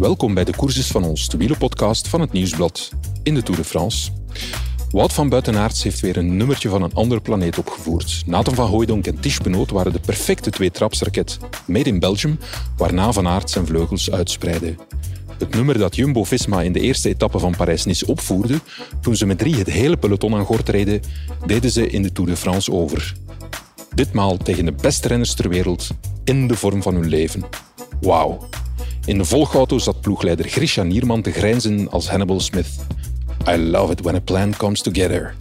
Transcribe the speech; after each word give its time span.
Welkom 0.00 0.34
bij 0.34 0.44
de 0.44 0.52
Courses 0.52 0.86
van 0.86 1.04
ons, 1.04 1.28
de 1.28 1.36
wielenpodcast 1.36 2.08
van 2.08 2.20
het 2.20 2.32
Nieuwsblad 2.32 2.90
in 3.22 3.34
de 3.34 3.42
Tour 3.42 3.60
de 3.60 3.66
France. 3.66 4.10
Wout 4.90 5.12
van 5.12 5.28
Buitenaerts 5.28 5.82
heeft 5.82 6.00
weer 6.00 6.16
een 6.16 6.36
nummertje 6.36 6.68
van 6.68 6.82
een 6.82 6.94
andere 6.94 7.20
planeet 7.20 7.58
opgevoerd. 7.58 8.22
Nathan 8.26 8.54
van 8.54 8.68
Hooijdonk 8.68 9.06
en 9.06 9.20
Tish 9.20 9.38
Benoot 9.38 9.70
waren 9.70 9.92
de 9.92 10.00
perfecte 10.00 10.50
twee-trapsraket. 10.50 11.38
Made 11.66 11.88
in 11.88 11.98
Belgium, 11.98 12.38
waarna 12.76 13.12
Van 13.12 13.26
Aert 13.26 13.50
zijn 13.50 13.66
vleugels 13.66 14.10
uitspreidde. 14.10 14.74
Het 15.38 15.54
nummer 15.54 15.78
dat 15.78 15.96
Jumbo-Visma 15.96 16.62
in 16.62 16.72
de 16.72 16.80
eerste 16.80 17.08
etappe 17.08 17.38
van 17.38 17.56
Parijs-Nice 17.56 18.06
opvoerde, 18.06 18.60
toen 19.00 19.16
ze 19.16 19.26
met 19.26 19.38
drie 19.38 19.56
het 19.56 19.70
hele 19.70 19.96
peloton 19.96 20.34
aan 20.34 20.44
gort 20.44 20.68
reden, 20.68 21.00
deden 21.46 21.70
ze 21.70 21.90
in 21.90 22.02
de 22.02 22.12
Tour 22.12 22.30
de 22.30 22.36
France 22.36 22.72
over. 22.72 23.14
Ditmaal 23.94 24.36
tegen 24.36 24.64
de 24.64 24.72
beste 24.72 25.08
renners 25.08 25.34
ter 25.34 25.48
wereld 25.48 25.88
in 26.24 26.48
de 26.48 26.56
vorm 26.56 26.82
van 26.82 26.94
hun 26.94 27.08
leven. 27.08 27.44
Wauw. 28.00 28.48
In 29.04 29.18
de 29.18 29.24
volgauto 29.24 29.78
zat 29.78 30.00
ploegleider 30.00 30.48
Grisha 30.48 30.82
Nierman 30.82 31.22
te 31.22 31.30
grijnzen 31.30 31.90
als 31.90 32.08
Hannibal 32.08 32.40
Smith. 32.40 32.68
I 33.48 33.56
love 33.56 33.92
it 33.92 34.00
when 34.00 34.14
a 34.14 34.20
plan 34.20 34.56
comes 34.56 34.82
together. 34.82 35.34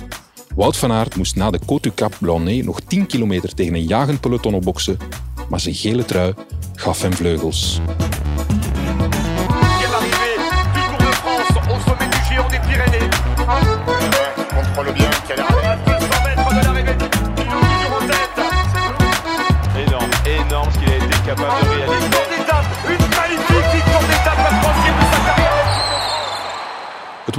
Wout 0.55 0.77
van 0.77 0.91
Aert 0.91 1.15
moest 1.15 1.35
na 1.35 1.51
de 1.51 1.59
Côte 1.59 1.81
du 1.81 1.91
Cap 1.93 2.13
Blanc 2.19 2.63
nog 2.63 2.79
10 2.81 3.05
kilometer 3.05 3.53
tegen 3.53 3.73
een 3.73 3.85
jagend 3.85 4.19
peloton 4.19 4.53
opboksen, 4.53 4.97
maar 5.49 5.59
zijn 5.59 5.75
gele 5.75 6.05
trui 6.05 6.33
gaf 6.75 7.01
hem 7.01 7.13
vleugels. 7.13 7.79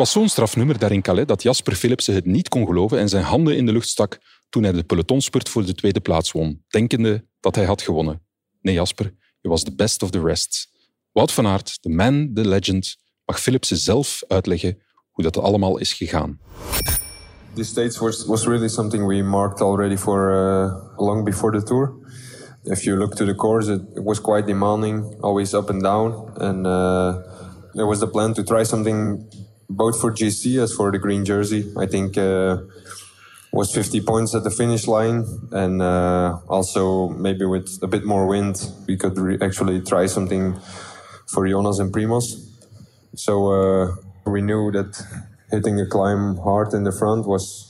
Was 0.00 0.12
zo'n 0.12 0.28
strafnummer 0.28 0.78
daar 0.78 0.92
in 0.92 1.02
Calais 1.02 1.26
dat 1.26 1.42
Jasper 1.42 1.74
Philipsen 1.74 2.14
het 2.14 2.26
niet 2.26 2.48
kon 2.48 2.66
geloven 2.66 2.98
en 2.98 3.08
zijn 3.08 3.24
handen 3.24 3.56
in 3.56 3.66
de 3.66 3.72
lucht 3.72 3.88
stak 3.88 4.18
toen 4.48 4.62
hij 4.62 4.72
de 4.72 4.82
pelotonspurt 4.82 5.48
voor 5.48 5.64
de 5.64 5.74
tweede 5.74 6.00
plaats 6.00 6.32
won, 6.32 6.64
denkende 6.68 7.26
dat 7.40 7.54
hij 7.54 7.64
had 7.64 7.82
gewonnen. 7.82 8.22
Nee, 8.60 8.74
Jasper, 8.74 9.14
je 9.40 9.48
was 9.48 9.62
the 9.62 9.74
best 9.74 10.02
of 10.02 10.10
the 10.10 10.20
rest. 10.20 10.70
Wout 11.12 11.32
van 11.32 11.46
Aert, 11.46 11.82
the 11.82 11.88
man, 11.88 12.30
the 12.34 12.48
legend, 12.48 12.96
mag 13.24 13.40
Philipsen 13.40 13.76
zelf 13.76 14.22
uitleggen 14.28 14.78
hoe 15.10 15.24
dat 15.24 15.38
allemaal 15.38 15.78
is 15.78 15.92
gegaan. 15.92 16.38
This 17.54 17.68
stage 17.68 18.04
was, 18.04 18.24
was 18.24 18.44
really 18.46 18.68
something 18.68 19.06
we 19.06 19.22
marked 19.22 19.60
already 19.60 19.96
for 19.96 20.30
uh, 20.30 21.06
long 21.06 21.24
before 21.24 21.58
the 21.58 21.66
tour. 21.66 21.92
If 22.62 22.82
you 22.82 22.98
look 22.98 23.14
to 23.14 23.24
the 23.24 23.34
course, 23.34 23.72
it, 23.72 23.80
it 23.94 24.04
was 24.04 24.20
quite 24.20 24.46
demanding, 24.46 25.14
always 25.20 25.54
up 25.54 25.70
and 25.70 25.82
down. 25.82 26.30
And 26.34 26.66
uh, 26.66 27.12
there 27.72 27.86
was 27.86 27.98
the 27.98 28.06
plan 28.06 28.34
to 28.34 28.42
try 28.42 28.64
something 28.64 29.28
both 29.70 30.00
for 30.00 30.10
GC 30.10 30.60
as 30.60 30.72
for 30.72 30.90
the 30.90 30.98
green 30.98 31.24
jersey. 31.24 31.72
I 31.78 31.86
think 31.86 32.18
uh, 32.18 32.58
was 33.52 33.72
50 33.72 34.00
points 34.02 34.34
at 34.34 34.44
the 34.44 34.50
finish 34.50 34.86
line, 34.86 35.24
and 35.52 35.80
uh, 35.80 36.38
also 36.48 37.08
maybe 37.08 37.44
with 37.44 37.78
a 37.82 37.86
bit 37.86 38.04
more 38.04 38.26
wind, 38.26 38.60
we 38.86 38.96
could 38.96 39.16
re- 39.16 39.38
actually 39.40 39.80
try 39.80 40.06
something 40.06 40.58
for 41.26 41.48
Jonas 41.48 41.78
and 41.78 41.92
Primos. 41.92 42.46
So 43.14 43.52
uh, 43.52 43.96
we 44.26 44.42
knew 44.42 44.70
that 44.72 45.02
hitting 45.50 45.80
a 45.80 45.86
climb 45.86 46.36
hard 46.38 46.74
in 46.74 46.84
the 46.84 46.92
front 46.92 47.26
was 47.26 47.66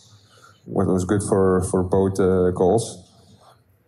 what 0.64 0.86
was 0.86 1.04
good 1.04 1.22
for 1.22 1.62
for 1.70 1.82
both 1.82 2.18
uh, 2.18 2.50
goals. 2.50 2.98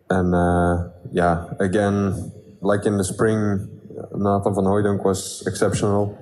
And 0.08 0.34
uh, 0.34 0.90
yeah, 1.10 1.48
again, 1.60 2.32
like 2.60 2.84
in 2.84 2.98
the 2.98 3.04
spring, 3.04 3.68
Nathan 4.14 4.54
van 4.54 4.64
Hooydonk 4.64 5.04
was 5.04 5.42
exceptional. 5.46 6.16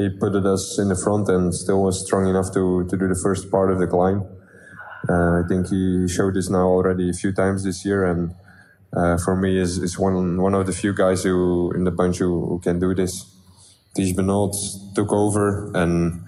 He 0.00 0.08
put 0.08 0.34
us 0.34 0.78
in 0.78 0.88
the 0.88 0.96
front 0.96 1.28
and 1.28 1.54
still 1.54 1.82
was 1.82 2.00
strong 2.06 2.26
enough 2.26 2.52
to 2.54 2.86
to 2.88 2.96
do 2.96 3.06
the 3.06 3.20
first 3.26 3.50
part 3.50 3.70
of 3.70 3.78
the 3.78 3.86
climb. 3.86 4.24
Uh, 5.08 5.40
I 5.40 5.42
think 5.48 5.68
he 5.68 6.08
showed 6.08 6.34
this 6.34 6.48
now 6.48 6.66
already 6.76 7.10
a 7.10 7.12
few 7.12 7.32
times 7.32 7.64
this 7.64 7.84
year, 7.84 8.06
and 8.06 8.34
uh, 8.96 9.16
for 9.18 9.36
me 9.36 9.58
is 9.58 9.76
is 9.76 9.98
one 9.98 10.40
one 10.40 10.54
of 10.54 10.64
the 10.66 10.72
few 10.72 10.92
guys 10.94 11.24
who 11.24 11.72
in 11.76 11.84
the 11.84 11.90
bunch 11.90 12.18
who, 12.18 12.46
who 12.48 12.60
can 12.60 12.78
do 12.78 12.94
this. 12.94 13.12
Ties 13.94 14.12
Benoot 14.12 14.54
took 14.94 15.12
over, 15.12 15.70
and 15.74 16.22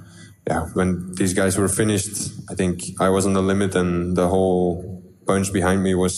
yeah, 0.48 0.66
when 0.74 1.14
these 1.14 1.32
guys 1.32 1.56
were 1.56 1.68
finished, 1.68 2.32
I 2.50 2.54
think 2.54 2.82
I 3.00 3.08
was 3.08 3.24
on 3.24 3.32
the 3.32 3.42
limit, 3.42 3.74
and 3.74 4.16
the 4.16 4.28
whole 4.28 5.02
bunch 5.24 5.52
behind 5.52 5.82
me 5.82 5.94
was 5.94 6.16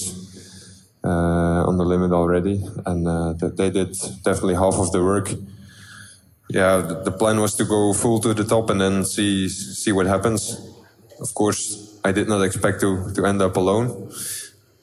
uh, 1.04 1.68
on 1.68 1.76
the 1.76 1.84
limit 1.84 2.12
already, 2.12 2.64
and 2.86 3.06
uh, 3.06 3.34
they 3.58 3.70
did 3.70 3.94
definitely 4.24 4.54
half 4.54 4.74
of 4.74 4.90
the 4.90 5.02
work. 5.04 5.28
Yeah, 6.48 7.00
the, 7.04 7.10
plan 7.10 7.40
was 7.40 7.54
to 7.56 7.64
go 7.64 7.92
full 7.94 8.20
to 8.20 8.34
the 8.34 8.44
top 8.44 8.70
and 8.70 8.80
then 8.80 9.04
see 9.04 9.48
see 9.48 9.92
what 9.92 10.06
happens. 10.06 10.60
Of 11.20 11.34
course, 11.34 11.98
I 12.04 12.12
did 12.12 12.28
not 12.28 12.42
expect 12.42 12.80
to 12.80 13.12
to 13.14 13.26
end 13.26 13.40
up 13.40 13.56
alone. 13.56 14.10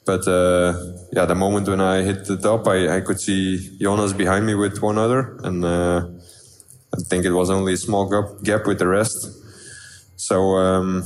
But 0.04 0.26
uh, 0.26 0.74
yeah, 1.12 1.26
the 1.26 1.36
moment 1.36 1.68
when 1.68 1.80
I 1.80 2.02
hit 2.02 2.24
the 2.24 2.36
top, 2.36 2.66
I, 2.66 2.96
I 2.96 3.00
could 3.00 3.20
see 3.20 3.78
Jonas 3.80 4.12
behind 4.12 4.44
me 4.44 4.54
with 4.54 4.82
one 4.82 4.98
other, 4.98 5.38
and 5.44 5.64
uh, 5.64 6.08
I 6.92 7.00
think 7.08 7.24
it 7.24 7.30
was 7.30 7.50
only 7.50 7.74
a 7.74 7.76
small 7.76 8.10
gap, 8.10 8.42
gap 8.42 8.66
with 8.66 8.80
the 8.80 8.88
rest. 8.88 9.30
So 10.16 10.56
um, 10.56 11.04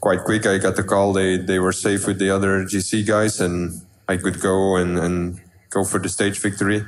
quite 0.00 0.22
quick, 0.24 0.46
I 0.46 0.58
got 0.58 0.76
the 0.76 0.84
call. 0.84 1.12
They 1.12 1.36
they 1.36 1.58
were 1.58 1.72
safe 1.72 2.06
with 2.06 2.20
the 2.20 2.30
other 2.30 2.64
GC 2.64 3.06
guys, 3.06 3.40
and 3.40 3.82
I 4.08 4.16
could 4.16 4.40
go 4.40 4.76
and, 4.76 4.98
and 4.98 5.40
go 5.70 5.84
for 5.84 5.98
the 5.98 6.08
stage 6.08 6.38
victory. 6.38 6.84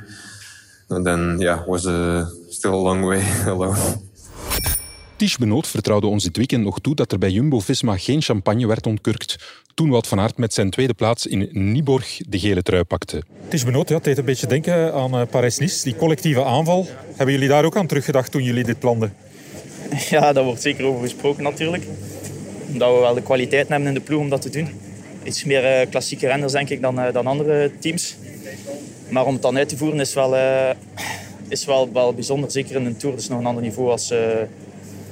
And 0.89 1.05
then 1.05 1.39
yeah, 1.41 1.65
was 1.65 1.85
uh, 1.85 2.29
still 2.51 2.71
a 2.71 2.75
long 2.75 3.05
way 3.05 3.21
alone. 3.45 3.77
Ties 5.15 5.37
Benoot 5.37 5.67
vertrouwde 5.67 6.07
ons 6.07 6.23
dit 6.23 6.37
weekend 6.37 6.63
nog 6.63 6.79
toe 6.79 6.95
dat 6.95 7.11
er 7.11 7.17
bij 7.17 7.29
Jumbo-Visma 7.29 7.97
geen 7.97 8.21
champagne 8.21 8.67
werd 8.67 8.87
ontkurkt 8.87 9.61
toen 9.73 9.89
Wout 9.89 10.07
van 10.07 10.19
Aert 10.19 10.37
met 10.37 10.53
zijn 10.53 10.69
tweede 10.69 10.93
plaats 10.93 11.27
in 11.27 11.49
Nieborg 11.51 12.17
de 12.17 12.39
gele 12.39 12.61
trui 12.61 12.83
pakte. 12.83 13.23
Ties 13.47 13.65
Benoot, 13.65 13.89
ja, 13.89 13.95
het 13.95 14.03
deed 14.03 14.17
een 14.17 14.25
beetje 14.25 14.47
denken 14.47 14.93
aan 14.93 15.15
uh, 15.15 15.21
Parijs-Nice, 15.29 15.83
die 15.83 15.95
collectieve 15.95 16.43
aanval. 16.43 16.87
Hebben 17.15 17.33
jullie 17.33 17.49
daar 17.49 17.65
ook 17.65 17.77
aan 17.77 17.87
teruggedacht 17.87 18.31
toen 18.31 18.43
jullie 18.43 18.63
dit 18.63 18.79
planden? 18.79 19.13
Ja, 20.09 20.33
daar 20.33 20.43
wordt 20.43 20.61
zeker 20.61 20.85
over 20.85 21.01
gesproken 21.01 21.43
natuurlijk. 21.43 21.83
Omdat 22.71 22.93
we 22.93 22.99
wel 22.99 23.13
de 23.13 23.21
kwaliteit 23.21 23.67
hebben 23.67 23.87
in 23.87 23.93
de 23.93 23.99
ploeg 23.99 24.19
om 24.19 24.29
dat 24.29 24.41
te 24.41 24.49
doen. 24.49 24.69
Iets 25.23 25.43
meer 25.43 25.81
uh, 25.81 25.89
klassieke 25.89 26.27
renners 26.27 26.51
denk 26.51 26.69
ik 26.69 26.81
dan, 26.81 26.99
uh, 26.99 27.13
dan 27.13 27.27
andere 27.27 27.71
teams. 27.79 28.15
Maar 29.09 29.25
om 29.25 29.33
het 29.33 29.41
dan 29.41 29.57
uit 29.57 29.69
te 29.69 29.77
voeren 29.77 29.99
is 29.99 30.13
wel, 30.13 30.35
uh, 30.35 30.69
is 31.51 31.65
wel, 31.65 31.91
wel 31.93 32.13
bijzonder. 32.13 32.51
Zeker 32.51 32.75
in 32.75 32.85
een 32.85 32.97
Tour. 32.97 33.15
Dat 33.15 33.23
is 33.23 33.29
nog 33.29 33.39
een 33.39 33.45
ander 33.45 33.63
niveau 33.63 33.89
als, 33.89 34.13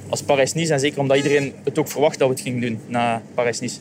als 0.10 0.22
Parijs-Nice. 0.24 0.74
En 0.74 0.80
zeker 0.80 1.00
omdat 1.00 1.18
iedereen 1.18 1.54
het 1.64 1.80
ook 1.80 1.88
verwacht 1.88 2.20
dat 2.20 2.28
we 2.28 2.34
het 2.34 2.44
gingen 2.44 2.62
doen 2.62 2.80
na 2.88 3.22
Parijs-Nice. 3.34 3.80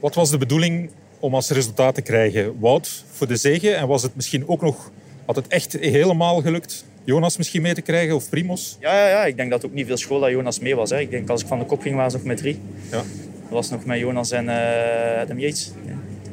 Wat 0.00 0.14
was 0.14 0.30
de 0.30 0.38
bedoeling 0.38 0.90
om 1.20 1.34
als 1.34 1.50
resultaat 1.50 1.94
te 1.94 2.02
krijgen? 2.02 2.54
Wout 2.58 3.04
voor 3.10 3.26
de 3.26 3.36
zege? 3.36 3.70
En 3.70 3.86
was 3.86 4.02
het 4.02 4.16
misschien 4.16 4.48
ook 4.48 4.60
nog... 4.60 4.90
Had 5.24 5.36
het 5.36 5.48
echt 5.48 5.72
helemaal 5.80 6.40
gelukt? 6.40 6.84
Jonas 7.04 7.36
misschien 7.36 7.62
mee 7.62 7.74
te 7.74 7.80
krijgen 7.80 8.14
of 8.14 8.28
Primos? 8.28 8.76
Ja, 8.80 8.94
ja, 8.94 9.08
ja. 9.08 9.24
ik 9.24 9.36
denk 9.36 9.50
dat 9.50 9.62
het 9.62 9.70
ook 9.70 9.76
niet 9.76 9.86
veel 9.86 9.96
school 9.96 10.20
dat 10.20 10.30
Jonas 10.30 10.58
mee 10.58 10.76
was. 10.76 10.90
Hè. 10.90 11.00
Ik 11.00 11.10
denk 11.10 11.28
als 11.28 11.40
ik 11.40 11.46
van 11.46 11.58
de 11.58 11.64
kop 11.64 11.80
ging, 11.80 11.94
waren 11.94 12.10
ze 12.10 12.16
nog 12.16 12.26
met 12.26 12.36
drie. 12.36 12.60
Ja. 12.90 12.96
Dat 12.96 13.04
was 13.48 13.70
nog 13.70 13.84
met 13.84 13.98
Jonas 13.98 14.30
en 14.30 14.44
uh, 14.44 15.20
Adam 15.20 15.38
Yates. 15.38 15.72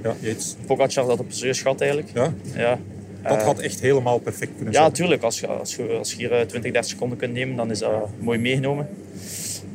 Ja. 0.03 0.15
Yates. 0.19 0.55
Pogacar 0.65 1.07
dat 1.07 1.19
op 1.19 1.25
serieus 1.29 1.61
gat 1.61 1.81
eigenlijk. 1.81 2.09
Ja. 2.13 2.33
ja. 2.55 2.79
Dat 3.23 3.41
had 3.41 3.59
echt 3.59 3.79
helemaal 3.79 4.17
perfect 4.19 4.51
kunnen 4.55 4.73
Ja, 4.73 4.79
zijn. 4.79 4.93
tuurlijk. 4.93 5.21
Als 5.23 5.39
je, 5.39 5.47
als 5.47 5.75
je, 5.75 5.87
als 5.87 6.11
je 6.11 6.17
hier 6.17 6.29
20, 6.29 6.61
30 6.61 6.85
seconden 6.85 7.17
kunt 7.17 7.33
nemen, 7.33 7.55
dan 7.55 7.71
is 7.71 7.79
dat 7.79 8.09
mooi 8.19 8.39
meegenomen. 8.39 8.87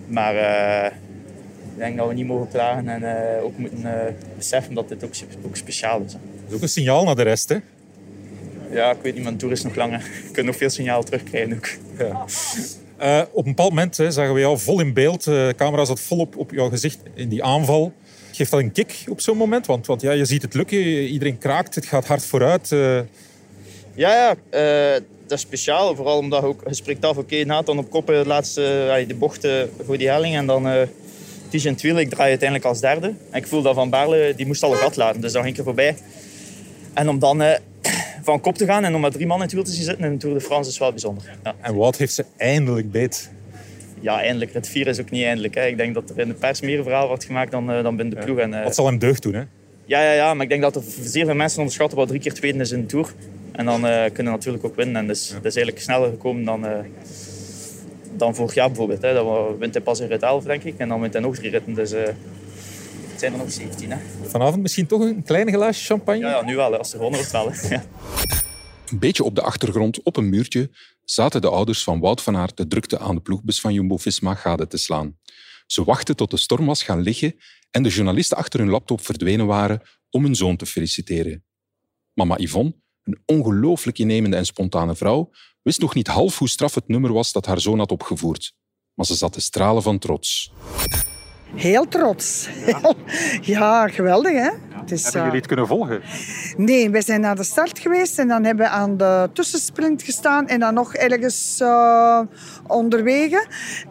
Maar 0.07 0.35
uh, 0.35 0.87
ik 1.73 1.79
denk 1.79 1.97
dat 1.97 2.09
we 2.09 2.15
niet 2.15 2.27
mogen 2.27 2.49
klagen 2.49 2.89
en 2.89 3.03
uh, 3.03 3.45
ook 3.45 3.59
moeten 3.59 3.81
uh, 3.81 3.91
beseffen 4.37 4.75
dat 4.75 4.89
dit 4.89 5.05
ook, 5.05 5.13
ook 5.47 5.57
speciaal 5.57 6.03
is. 6.07 6.13
Hè. 6.13 6.19
Dat 6.19 6.49
is 6.49 6.55
ook 6.55 6.63
een 6.63 6.69
signaal 6.69 7.05
naar 7.05 7.17
de 7.17 7.23
rest, 7.23 7.49
hè? 7.49 7.57
Ja, 8.71 8.91
ik 8.91 8.99
weet 9.03 9.15
niet, 9.15 9.23
mijn 9.23 9.37
tour 9.37 9.55
is 9.55 9.63
nog 9.63 9.75
langer. 9.75 10.01
Je 10.27 10.31
kunt 10.33 10.47
nog 10.47 10.57
veel 10.57 10.71
signaal 10.71 11.03
terugkrijgen 11.03 11.57
ook. 11.57 11.69
Ja. 11.99 12.25
Uh, 13.03 13.23
op 13.33 13.45
een 13.45 13.51
bepaald 13.51 13.69
moment 13.69 13.97
hè, 13.97 14.11
zagen 14.11 14.35
we 14.35 14.41
jou 14.41 14.59
vol 14.59 14.81
in 14.81 14.93
beeld. 14.93 15.25
De 15.25 15.55
camera 15.57 15.85
zat 15.85 16.01
vol 16.01 16.19
op, 16.19 16.37
op 16.37 16.51
jouw 16.51 16.69
gezicht 16.69 16.99
in 17.15 17.29
die 17.29 17.45
aanval. 17.45 17.93
Geeft 18.33 18.51
dat 18.51 18.61
een 18.61 18.73
kick 18.73 19.05
op 19.09 19.21
zo'n 19.21 19.37
moment? 19.37 19.67
Want, 19.67 19.87
want 19.87 20.01
ja, 20.01 20.13
je 20.13 20.25
ziet 20.25 20.43
het 20.43 20.55
lukken, 20.55 20.79
iedereen 21.07 21.39
kraakt, 21.39 21.75
het 21.75 21.87
gaat 21.87 22.07
hard 22.07 22.25
vooruit. 22.25 22.75
Uh... 23.93 23.99
Ja, 23.99 24.35
ja 24.51 24.95
uh, 24.95 25.01
dat 25.27 25.39
is 25.39 25.41
speciaal. 25.41 25.95
Vooral 25.95 26.19
omdat 26.19 26.41
je, 26.41 26.47
ook, 26.47 26.63
je 26.67 26.75
spreekt 26.75 27.05
af, 27.05 27.17
oké, 27.17 27.21
okay, 27.21 27.43
Nathan 27.43 27.79
op 27.79 27.91
kop, 27.91 28.07
de 28.07 28.23
laatste 28.27 29.05
de 29.09 29.15
bochten 29.15 29.71
voor 29.85 29.99
die 29.99 30.09
helling. 30.09 30.37
En 30.37 30.47
dan 30.47 30.67
uh, 30.67 30.83
Tige 31.49 31.69
en 31.69 31.77
Twiel, 31.77 31.99
ik 31.99 32.11
draai 32.11 32.29
uiteindelijk 32.29 32.69
als 32.69 32.81
derde. 32.81 33.07
En 33.31 33.39
ik 33.39 33.47
voel 33.47 33.63
dat 33.63 33.75
Van 33.75 33.91
Baarle, 33.91 34.33
die 34.37 34.47
moest 34.47 34.63
al 34.63 34.73
een 34.73 34.79
gat 34.79 34.97
laten. 34.97 35.21
Dus 35.21 35.33
dan 35.33 35.43
ging 35.43 35.55
ik 35.55 35.59
er 35.59 35.67
voorbij. 35.67 35.97
En 36.95 37.09
om 37.09 37.19
dan 37.19 37.43
van 38.23 38.41
kop 38.41 38.57
te 38.57 38.65
gaan 38.65 38.85
en 38.85 38.95
om 38.95 39.01
met 39.01 39.13
drie 39.13 39.27
man 39.27 39.37
in 39.37 39.43
het 39.43 39.53
wiel 39.53 39.65
te 39.65 39.71
zien 39.71 39.85
zitten 39.85 40.05
in 40.05 40.13
de 40.13 40.19
Tour 40.19 40.35
de 40.35 40.41
France 40.41 40.71
is 40.71 40.79
wel 40.79 40.91
bijzonder. 40.91 41.25
Ja. 41.45 41.55
En 41.61 41.75
wat 41.75 41.97
heeft 41.97 42.15
ze 42.15 42.25
eindelijk 42.37 42.91
beet? 42.91 43.31
Ja, 44.03 44.21
eindelijk. 44.21 44.53
Het 44.53 44.69
vier 44.69 44.87
is 44.87 45.01
ook 45.01 45.11
niet 45.11 45.25
eindelijk. 45.25 45.55
Hè. 45.55 45.67
Ik 45.67 45.77
denk 45.77 45.95
dat 45.95 46.11
er 46.11 46.19
in 46.19 46.29
de 46.29 46.35
pers 46.35 46.61
meer 46.61 46.83
verhaal 46.83 47.07
wordt 47.07 47.25
gemaakt 47.25 47.51
dan, 47.51 47.71
uh, 47.71 47.83
dan 47.83 47.97
binnen 47.97 48.15
de 48.15 48.25
ploeg. 48.25 48.39
En, 48.39 48.53
uh, 48.53 48.63
Wat 48.63 48.75
zal 48.75 48.87
hem 48.87 48.99
deugd 48.99 49.23
doen, 49.23 49.35
hè? 49.35 49.43
Ja, 49.85 50.03
ja, 50.03 50.13
ja, 50.13 50.35
maar 50.35 50.43
ik 50.43 50.49
denk 50.49 50.63
dat 50.63 50.77
er 50.77 50.83
zeer 51.03 51.25
veel 51.25 51.35
mensen 51.35 51.59
onderschatten 51.59 51.99
wat 51.99 52.09
drie 52.09 52.21
keer 52.21 52.35
tweede 52.35 52.59
is 52.59 52.71
in 52.71 52.81
de 52.81 52.87
Tour. 52.87 53.13
En 53.53 53.65
dan 53.65 53.87
eh, 53.87 54.13
kunnen 54.13 54.33
we 54.33 54.39
natuurlijk 54.39 54.65
ook 54.65 54.77
winnen. 54.77 54.97
En 54.97 55.07
dus, 55.07 55.29
dat 55.29 55.45
is 55.45 55.57
eigenlijk 55.57 55.81
sneller 55.85 56.11
gekomen 56.11 56.45
dan, 56.45 56.67
eh, 56.67 56.85
dan 58.17 58.35
vorig 58.35 58.55
jaar 58.55 58.67
bijvoorbeeld. 58.67 59.03
Hè. 59.03 59.15
Dat 59.15 59.59
wint 59.59 59.75
hij 59.75 59.83
pas 59.83 60.01
in 60.01 60.07
rit 60.09 60.23
11, 60.23 60.45
denk 60.45 60.63
ik. 60.63 60.79
En 60.79 60.89
dan 60.89 61.01
wint 61.01 61.13
hij 61.13 61.23
nog 61.23 61.35
drie 61.35 61.51
ritten. 61.51 61.75
Dus 61.75 61.93
eh, 61.93 62.05
het 63.11 63.21
zijn 63.21 63.33
er 63.33 63.39
nog 63.39 63.51
17. 63.51 63.91
Hè. 63.91 63.99
Vanavond 64.23 64.63
misschien 64.63 64.87
toch 64.87 65.01
een 65.01 65.23
klein 65.23 65.53
glaasje 65.53 65.85
champagne? 65.85 66.21
Ja, 66.21 66.31
ja, 66.31 66.45
nu 66.45 66.57
wel. 66.57 66.73
Hè. 66.73 66.79
Als 66.79 66.93
er 66.93 66.97
gewonnen 66.97 67.19
wordt 67.19 67.33
wel. 67.33 67.51
Hè. 67.51 67.69
Ja. 67.75 67.85
Een 68.91 68.99
beetje 68.99 69.25
op 69.25 69.35
de 69.35 69.43
achtergrond, 69.43 70.03
op 70.03 70.17
een 70.17 70.29
muurtje, 70.29 70.71
zaten 71.05 71.41
de 71.41 71.49
ouders 71.49 71.83
van 71.83 72.01
Wout 72.01 72.23
van 72.23 72.37
Aert 72.37 72.57
de 72.57 72.67
drukte 72.67 72.99
aan 72.99 73.15
de 73.15 73.21
ploegbus 73.21 73.61
van 73.61 73.73
Jumbo-Visma 73.73 74.35
gade 74.35 74.67
te 74.67 74.77
slaan. 74.77 75.19
Ze 75.67 75.85
wachten 75.85 76.17
tot 76.17 76.31
de 76.31 76.37
storm 76.37 76.67
was 76.67 76.83
gaan 76.83 77.01
liggen 77.01 77.35
en 77.71 77.83
de 77.83 77.89
journalisten 77.89 78.37
achter 78.37 78.61
hun 78.61 78.69
laptop 78.69 79.05
verdwenen 79.05 79.47
waren 79.47 79.83
om 80.11 80.25
hun 80.25 80.35
zoon 80.35 80.57
te 80.57 80.67
feliciteren. 80.67 81.45
Mama 82.15 82.39
Yvonne, 82.39 82.75
een 83.05 83.23
ongelooflijk 83.27 83.99
innemende 83.99 84.37
en 84.37 84.47
spontane 84.47 84.95
vrouw, 84.95 85.31
wist 85.63 85.81
nog 85.81 85.95
niet 85.95 86.07
half 86.07 86.39
hoe 86.39 86.49
straf 86.49 86.75
het 86.75 86.89
nummer 86.89 87.13
was 87.13 87.33
dat 87.33 87.47
haar 87.47 87.61
zoon 87.61 87.79
had 87.79 87.93
opgevoerd. 87.93 88.55
Maar 88.95 89.07
ze 89.07 89.15
zat 89.15 89.33
te 89.33 89.41
stralen 89.41 89.83
van 89.83 89.99
trots. 89.99 90.53
Heel 91.55 91.89
trots. 91.89 92.49
Ja, 93.43 93.89
geweldig 93.89 94.33
hè. 94.33 94.51
Is, 94.91 95.03
Hebben 95.03 95.21
eh, 95.21 95.27
jullie 95.27 95.39
het 95.39 95.47
kunnen 95.47 95.67
volgen? 95.67 96.03
Nee, 96.57 96.91
wij 96.91 97.03
zijn 97.03 97.21
naar 97.21 97.37
de 97.37 97.43
start 97.43 97.79
geweest 97.79 98.19
en 98.19 98.29
dan 98.29 98.45
hebben 98.45 98.65
we 98.65 98.71
aan 98.71 98.97
de 98.97 99.31
tussensprint 99.33 100.03
gestaan 100.03 100.47
en 100.47 100.61
dan 100.61 100.75
nog 100.75 100.95
ergens 100.95 101.61
uh, 101.63 102.21
onderwege. 102.67 103.47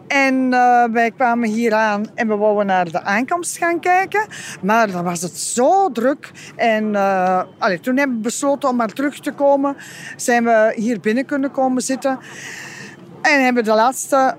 En 0.08 0.52
uh, 0.52 0.84
wij 0.84 1.10
kwamen 1.10 1.48
hier 1.48 1.74
aan 1.74 2.04
en 2.14 2.28
we 2.28 2.36
wouden 2.36 2.66
naar 2.66 2.90
de 2.90 3.02
aankomst 3.02 3.56
gaan 3.56 3.80
kijken. 3.80 4.26
Maar 4.62 4.90
dan 4.90 5.04
was 5.04 5.22
het 5.22 5.36
zo 5.36 5.92
druk. 5.92 6.30
En 6.56 6.92
uh, 6.92 7.42
allee, 7.58 7.80
toen 7.80 7.96
hebben 7.96 8.16
we 8.16 8.22
besloten 8.22 8.68
om 8.68 8.76
maar 8.76 8.92
terug 8.92 9.20
te 9.20 9.32
komen. 9.32 9.76
Zijn 10.16 10.44
we 10.44 10.72
hier 10.76 11.00
binnen 11.00 11.24
kunnen 11.24 11.50
komen 11.50 11.82
zitten. 11.82 12.18
En 13.22 13.44
hebben 13.44 13.64
de 13.64 13.74
laatste 13.74 14.34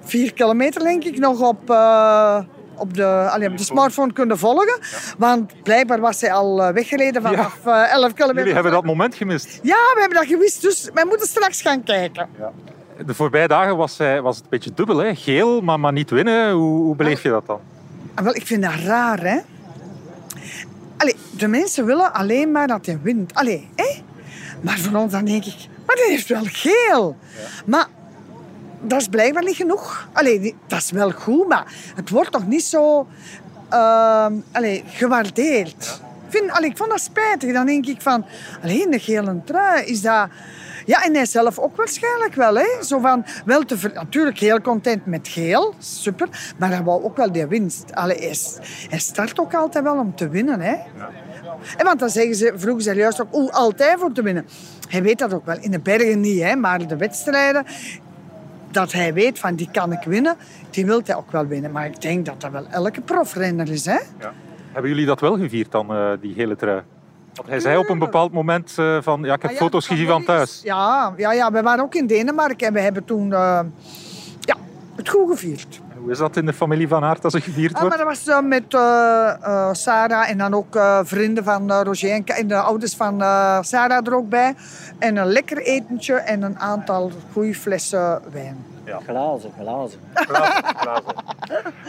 vier 0.00 0.32
kilometer, 0.32 0.82
denk 0.82 1.04
ik, 1.04 1.18
nog 1.18 1.40
op 1.40 1.70
op 2.76 2.94
de, 2.94 3.28
allee, 3.30 3.48
op 3.48 3.56
de 3.56 3.64
smartphone 3.64 4.12
kunnen 4.12 4.38
volgen. 4.38 4.78
Want 5.18 5.62
blijkbaar 5.62 6.00
was 6.00 6.20
hij 6.20 6.32
al 6.32 6.62
eh, 6.62 6.72
weggereden 6.72 7.22
vanaf 7.22 7.58
ja. 7.64 7.88
11 7.88 8.12
kilometer. 8.12 8.38
Jullie 8.38 8.54
hebben 8.54 8.72
dat 8.72 8.84
moment 8.84 9.14
gemist. 9.14 9.58
Ja, 9.62 9.92
we 9.94 9.96
hebben 10.00 10.18
dat 10.18 10.26
gewist. 10.26 10.62
Dus 10.62 10.90
wij 10.94 11.04
moeten 11.04 11.26
straks 11.26 11.62
gaan 11.62 11.82
kijken. 11.82 12.28
Ja. 12.38 12.52
De 13.06 13.14
voorbije 13.14 13.48
dagen 13.48 13.76
was, 13.76 13.96
was 14.22 14.34
het 14.34 14.44
een 14.44 14.50
beetje 14.50 14.74
dubbel. 14.74 14.96
Hè? 14.96 15.14
Geel, 15.14 15.60
maar, 15.60 15.80
maar 15.80 15.92
niet 15.92 16.10
winnen. 16.10 16.52
Hoe, 16.52 16.82
hoe 16.82 16.96
beleef 16.96 17.22
je 17.22 17.28
dat 17.28 17.46
dan? 17.46 17.60
Ah, 18.14 18.24
wel, 18.24 18.34
ik 18.34 18.46
vind 18.46 18.62
dat 18.62 18.74
raar, 18.84 19.20
hè. 19.20 19.38
Allee, 20.96 21.14
de 21.30 21.48
mensen 21.48 21.86
willen 21.86 22.12
alleen 22.12 22.50
maar 22.50 22.66
dat 22.66 22.86
hij 22.86 22.98
wint. 23.02 23.34
Allee, 23.34 23.68
hè? 23.76 24.02
Maar 24.60 24.78
voor 24.78 24.98
ons 25.00 25.12
dan 25.12 25.24
denk 25.24 25.44
ik... 25.44 25.54
Maar 25.86 25.96
die 25.96 26.04
heeft 26.08 26.28
wel 26.28 26.44
geel. 26.44 27.16
Ja. 27.36 27.48
Maar 27.66 27.86
dat 28.86 29.00
is 29.00 29.08
blijkbaar 29.08 29.44
niet 29.44 29.56
genoeg. 29.56 30.08
Allee, 30.12 30.56
dat 30.66 30.78
is 30.78 30.90
wel 30.90 31.10
goed, 31.10 31.48
maar 31.48 31.72
het 31.94 32.10
wordt 32.10 32.32
toch 32.32 32.46
niet 32.46 32.64
zo 32.64 33.06
uh, 33.72 34.26
gewaardeerd. 34.86 36.00
Ik, 36.26 36.32
vind, 36.32 36.50
allee, 36.50 36.70
ik 36.70 36.76
vond 36.76 36.90
dat 36.90 37.00
spijtig. 37.00 37.52
Dan 37.52 37.66
denk 37.66 37.86
ik 37.86 38.02
van, 38.02 38.24
alleen 38.62 38.90
de 38.90 38.98
gele 38.98 39.40
trui, 39.44 39.84
is 39.84 40.02
dat... 40.02 40.28
Ja, 40.86 41.04
en 41.04 41.14
hij 41.14 41.26
zelf 41.26 41.58
ook 41.58 41.76
waarschijnlijk 41.76 42.34
wel. 42.34 42.54
Hè? 42.54 42.66
Zo 42.80 42.98
van, 42.98 43.24
wel 43.44 43.62
te. 43.62 43.90
Natuurlijk 43.94 44.38
heel 44.38 44.60
content 44.60 45.06
met 45.06 45.28
geel, 45.28 45.74
super. 45.78 46.28
Maar 46.58 46.70
hij 46.70 46.82
wou 46.82 47.04
ook 47.04 47.16
wel 47.16 47.32
die 47.32 47.46
winst. 47.46 47.94
Allee, 47.94 48.18
hij, 48.18 48.38
hij 48.88 48.98
start 48.98 49.40
ook 49.40 49.54
altijd 49.54 49.84
wel 49.84 49.98
om 49.98 50.14
te 50.14 50.28
winnen. 50.28 50.60
Hè? 50.60 50.74
En 51.76 51.84
want 51.84 51.98
dan 51.98 52.10
zeggen 52.10 52.34
ze, 52.34 52.52
vroegen 52.56 52.82
ze 52.82 52.94
juist 52.94 53.20
ook, 53.20 53.50
altijd 53.50 53.98
voor 53.98 54.12
te 54.12 54.22
winnen. 54.22 54.46
Hij 54.88 55.02
weet 55.02 55.18
dat 55.18 55.34
ook 55.34 55.46
wel. 55.46 55.58
In 55.60 55.70
de 55.70 55.80
bergen 55.80 56.20
niet, 56.20 56.42
hè? 56.42 56.56
maar 56.56 56.86
de 56.86 56.96
wedstrijden 56.96 57.66
dat 58.70 58.92
hij 58.92 59.14
weet 59.14 59.38
van 59.38 59.54
die 59.54 59.68
kan 59.72 59.92
ik 59.92 60.02
winnen, 60.02 60.36
die 60.70 60.86
wil 60.86 61.00
hij 61.04 61.16
ook 61.16 61.30
wel 61.30 61.46
winnen. 61.46 61.70
Maar 61.70 61.86
ik 61.86 62.00
denk 62.00 62.26
dat 62.26 62.40
dat 62.40 62.50
wel 62.50 62.66
elke 62.70 63.00
profrenner 63.00 63.70
is. 63.70 63.84
Hè? 63.84 63.98
Ja. 64.20 64.32
Hebben 64.72 64.90
jullie 64.90 65.06
dat 65.06 65.20
wel 65.20 65.38
gevierd 65.38 65.70
dan, 65.70 65.96
uh, 65.96 66.10
die 66.20 66.34
hele 66.34 66.56
trui? 66.56 66.82
Want 67.34 67.48
hij 67.48 67.60
zei 67.60 67.76
op 67.76 67.88
een 67.88 67.98
bepaald 67.98 68.32
moment 68.32 68.76
uh, 68.78 68.98
van, 69.02 69.22
ja, 69.22 69.34
ik 69.34 69.42
heb 69.42 69.50
ah, 69.50 69.56
ja, 69.56 69.62
foto's 69.62 69.86
gezien 69.86 70.06
van 70.06 70.24
thuis. 70.24 70.60
Ja, 70.64 71.12
ja, 71.16 71.32
ja, 71.32 71.52
we 71.52 71.62
waren 71.62 71.84
ook 71.84 71.94
in 71.94 72.06
Denemarken 72.06 72.66
en 72.66 72.72
we 72.72 72.80
hebben 72.80 73.04
toen 73.04 73.26
uh, 73.30 73.60
ja, 74.40 74.56
het 74.96 75.08
goed 75.08 75.30
gevierd. 75.30 75.80
Hoe 76.06 76.14
is 76.14 76.20
dat 76.20 76.36
in 76.36 76.46
de 76.46 76.52
familie 76.52 76.88
van 76.88 77.04
Aert 77.04 77.24
als 77.24 77.32
het 77.32 77.42
gevierd 77.42 77.72
wordt? 77.72 77.94
Ah, 77.94 78.06
maar 78.06 78.14
dat 78.14 78.26
was 78.26 78.40
met 78.42 78.64
Sarah 79.76 80.30
en 80.30 80.38
dan 80.38 80.54
ook 80.54 80.78
vrienden 81.02 81.44
van 81.44 81.72
Roger 81.72 82.10
en, 82.10 82.24
en, 82.24 82.46
de 82.46 82.56
ouders 82.56 82.94
van 82.94 83.20
Sarah 83.64 84.06
er 84.06 84.14
ook 84.14 84.28
bij. 84.28 84.54
En 84.98 85.16
een 85.16 85.26
lekker 85.26 85.58
etentje 85.58 86.14
en 86.14 86.42
een 86.42 86.58
aantal 86.58 87.10
goede 87.32 87.54
flessen 87.54 88.22
wijn. 88.32 88.64
Ja. 88.84 89.00
Glazen, 89.06 89.52
glazen. 89.60 90.00
glazen, 90.14 90.64
glazen. 90.76 91.14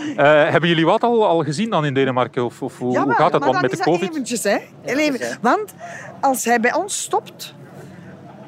Uh, 0.09 0.49
hebben 0.53 0.69
jullie 0.69 0.85
wat 0.85 1.03
al, 1.03 1.27
al 1.27 1.43
gezien 1.43 1.69
dan 1.69 1.85
in 1.85 1.93
Denemarken? 1.93 2.45
Of, 2.45 2.61
of 2.61 2.77
hoe, 2.77 2.91
ja, 2.91 2.97
maar, 2.97 3.05
hoe 3.05 3.15
gaat 3.15 3.33
het 3.33 3.41
maar 3.41 3.51
dan 3.51 3.61
met 3.61 3.71
de 3.71 3.83
COVID? 3.83 4.09
eventjes, 4.09 4.43
hè. 4.43 4.57
Even. 4.85 5.37
Want 5.41 5.73
als 6.21 6.45
hij 6.45 6.59
bij 6.59 6.73
ons 6.73 7.01
stopt, 7.01 7.53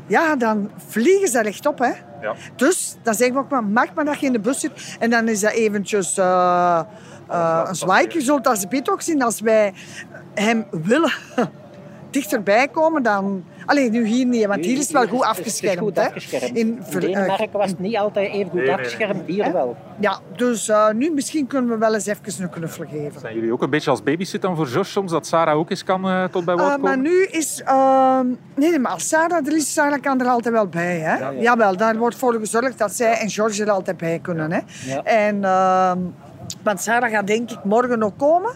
ja, 0.10 0.36
dan 0.36 0.72
vliegen 0.88 1.28
ze 1.28 1.42
rechtop, 1.42 1.80
hè. 1.80 1.92
Ja. 2.22 2.36
Dus 2.56 2.98
dan 3.04 3.14
zeggen 3.14 3.36
we 3.36 3.42
ook 3.42 3.50
maar, 3.50 3.64
mag 3.64 3.94
maar 3.94 4.06
dat 4.06 4.20
je 4.20 4.26
in 4.26 4.34
de 4.34 4.40
bus 4.40 4.60
zit. 4.60 4.96
En 5.00 5.10
dan 5.10 5.28
is 5.28 5.40
dat 5.40 5.52
eventjes 5.52 6.18
uh, 6.18 6.82
uh, 7.32 7.64
een 7.68 7.76
zwaaikje. 7.76 8.20
Je 8.20 8.26
zult 8.26 8.48
als 8.48 8.66
Piet 8.66 8.90
ook 8.90 9.02
zien, 9.02 9.22
als 9.22 9.42
wij 9.42 9.74
hem 10.34 10.66
willen 10.72 11.12
dichterbij 12.12 12.68
komen, 12.68 13.04
dan... 13.04 13.44
Alleen 13.70 13.92
nu 13.92 14.06
hier 14.06 14.26
niet, 14.26 14.46
want 14.46 14.66
hier 14.66 14.78
is 14.78 14.84
het 14.84 14.92
wel 14.92 15.08
goed 15.08 15.22
afgeschermd. 15.22 15.80
Het 15.80 15.98
is 15.98 16.04
goed 16.04 16.08
afgeschermd. 16.08 16.58
In, 16.58 16.84
in 16.92 17.00
Denemarken 17.00 17.52
was 17.52 17.70
het 17.70 17.80
niet 17.80 17.98
altijd 17.98 18.32
even 18.32 18.50
goed 18.50 18.60
nee, 18.60 18.72
afgeschermd, 18.72 19.22
hier 19.26 19.52
wel. 19.54 19.78
Ja, 20.00 20.20
dus 20.36 20.68
uh, 20.68 20.90
nu 20.92 21.12
misschien 21.12 21.48
kunnen 21.48 21.70
we 21.70 21.78
wel 21.78 21.94
eens 21.94 22.06
even 22.06 22.44
een 22.44 22.50
knuffel 22.50 22.86
geven. 22.90 23.20
Zijn 23.20 23.36
jullie 23.36 23.52
ook 23.52 23.62
een 23.62 23.70
beetje 23.70 23.90
als 23.90 24.04
babysitter 24.04 24.56
voor 24.56 24.68
George 24.68 24.90
soms, 24.90 25.12
dat 25.12 25.28
Sarah 25.28 25.58
ook 25.58 25.70
eens 25.70 25.84
kan 25.84 26.08
uh, 26.08 26.24
tot 26.24 26.46
bij 26.46 26.56
woord 26.56 26.68
komen? 26.68 26.80
Uh, 26.80 26.86
maar 26.86 26.98
nu 26.98 27.24
is... 27.26 27.64
nee, 28.56 28.70
nee, 28.70 28.80
maar 28.80 28.92
als 28.92 29.08
Sarah 29.08 29.48
er 29.48 29.56
is, 29.56 29.74
Sarah 29.74 30.02
kan 30.02 30.22
er 30.22 30.28
altijd 30.28 30.54
wel 30.54 30.68
bij. 30.68 31.00
Hè? 31.00 31.18
Ja, 31.18 31.30
ja. 31.30 31.42
Jawel, 31.42 31.78
daar 31.78 31.98
wordt 31.98 32.16
voor 32.16 32.34
gezorgd 32.34 32.78
dat 32.78 32.94
zij 32.94 33.18
en 33.20 33.30
George 33.30 33.64
er 33.64 33.72
altijd 33.72 33.98
bij 33.98 34.20
kunnen. 34.22 34.52
Hè? 34.52 34.60
Ja. 34.86 35.04
En... 35.04 35.44
ehm, 35.44 36.00
want 36.64 36.82
Sarah 36.82 37.12
gaat 37.12 37.28
denk 37.28 37.52
ik 37.52 37.64
morgen 37.64 38.00
nog 38.00 38.12
komen. 38.18 38.52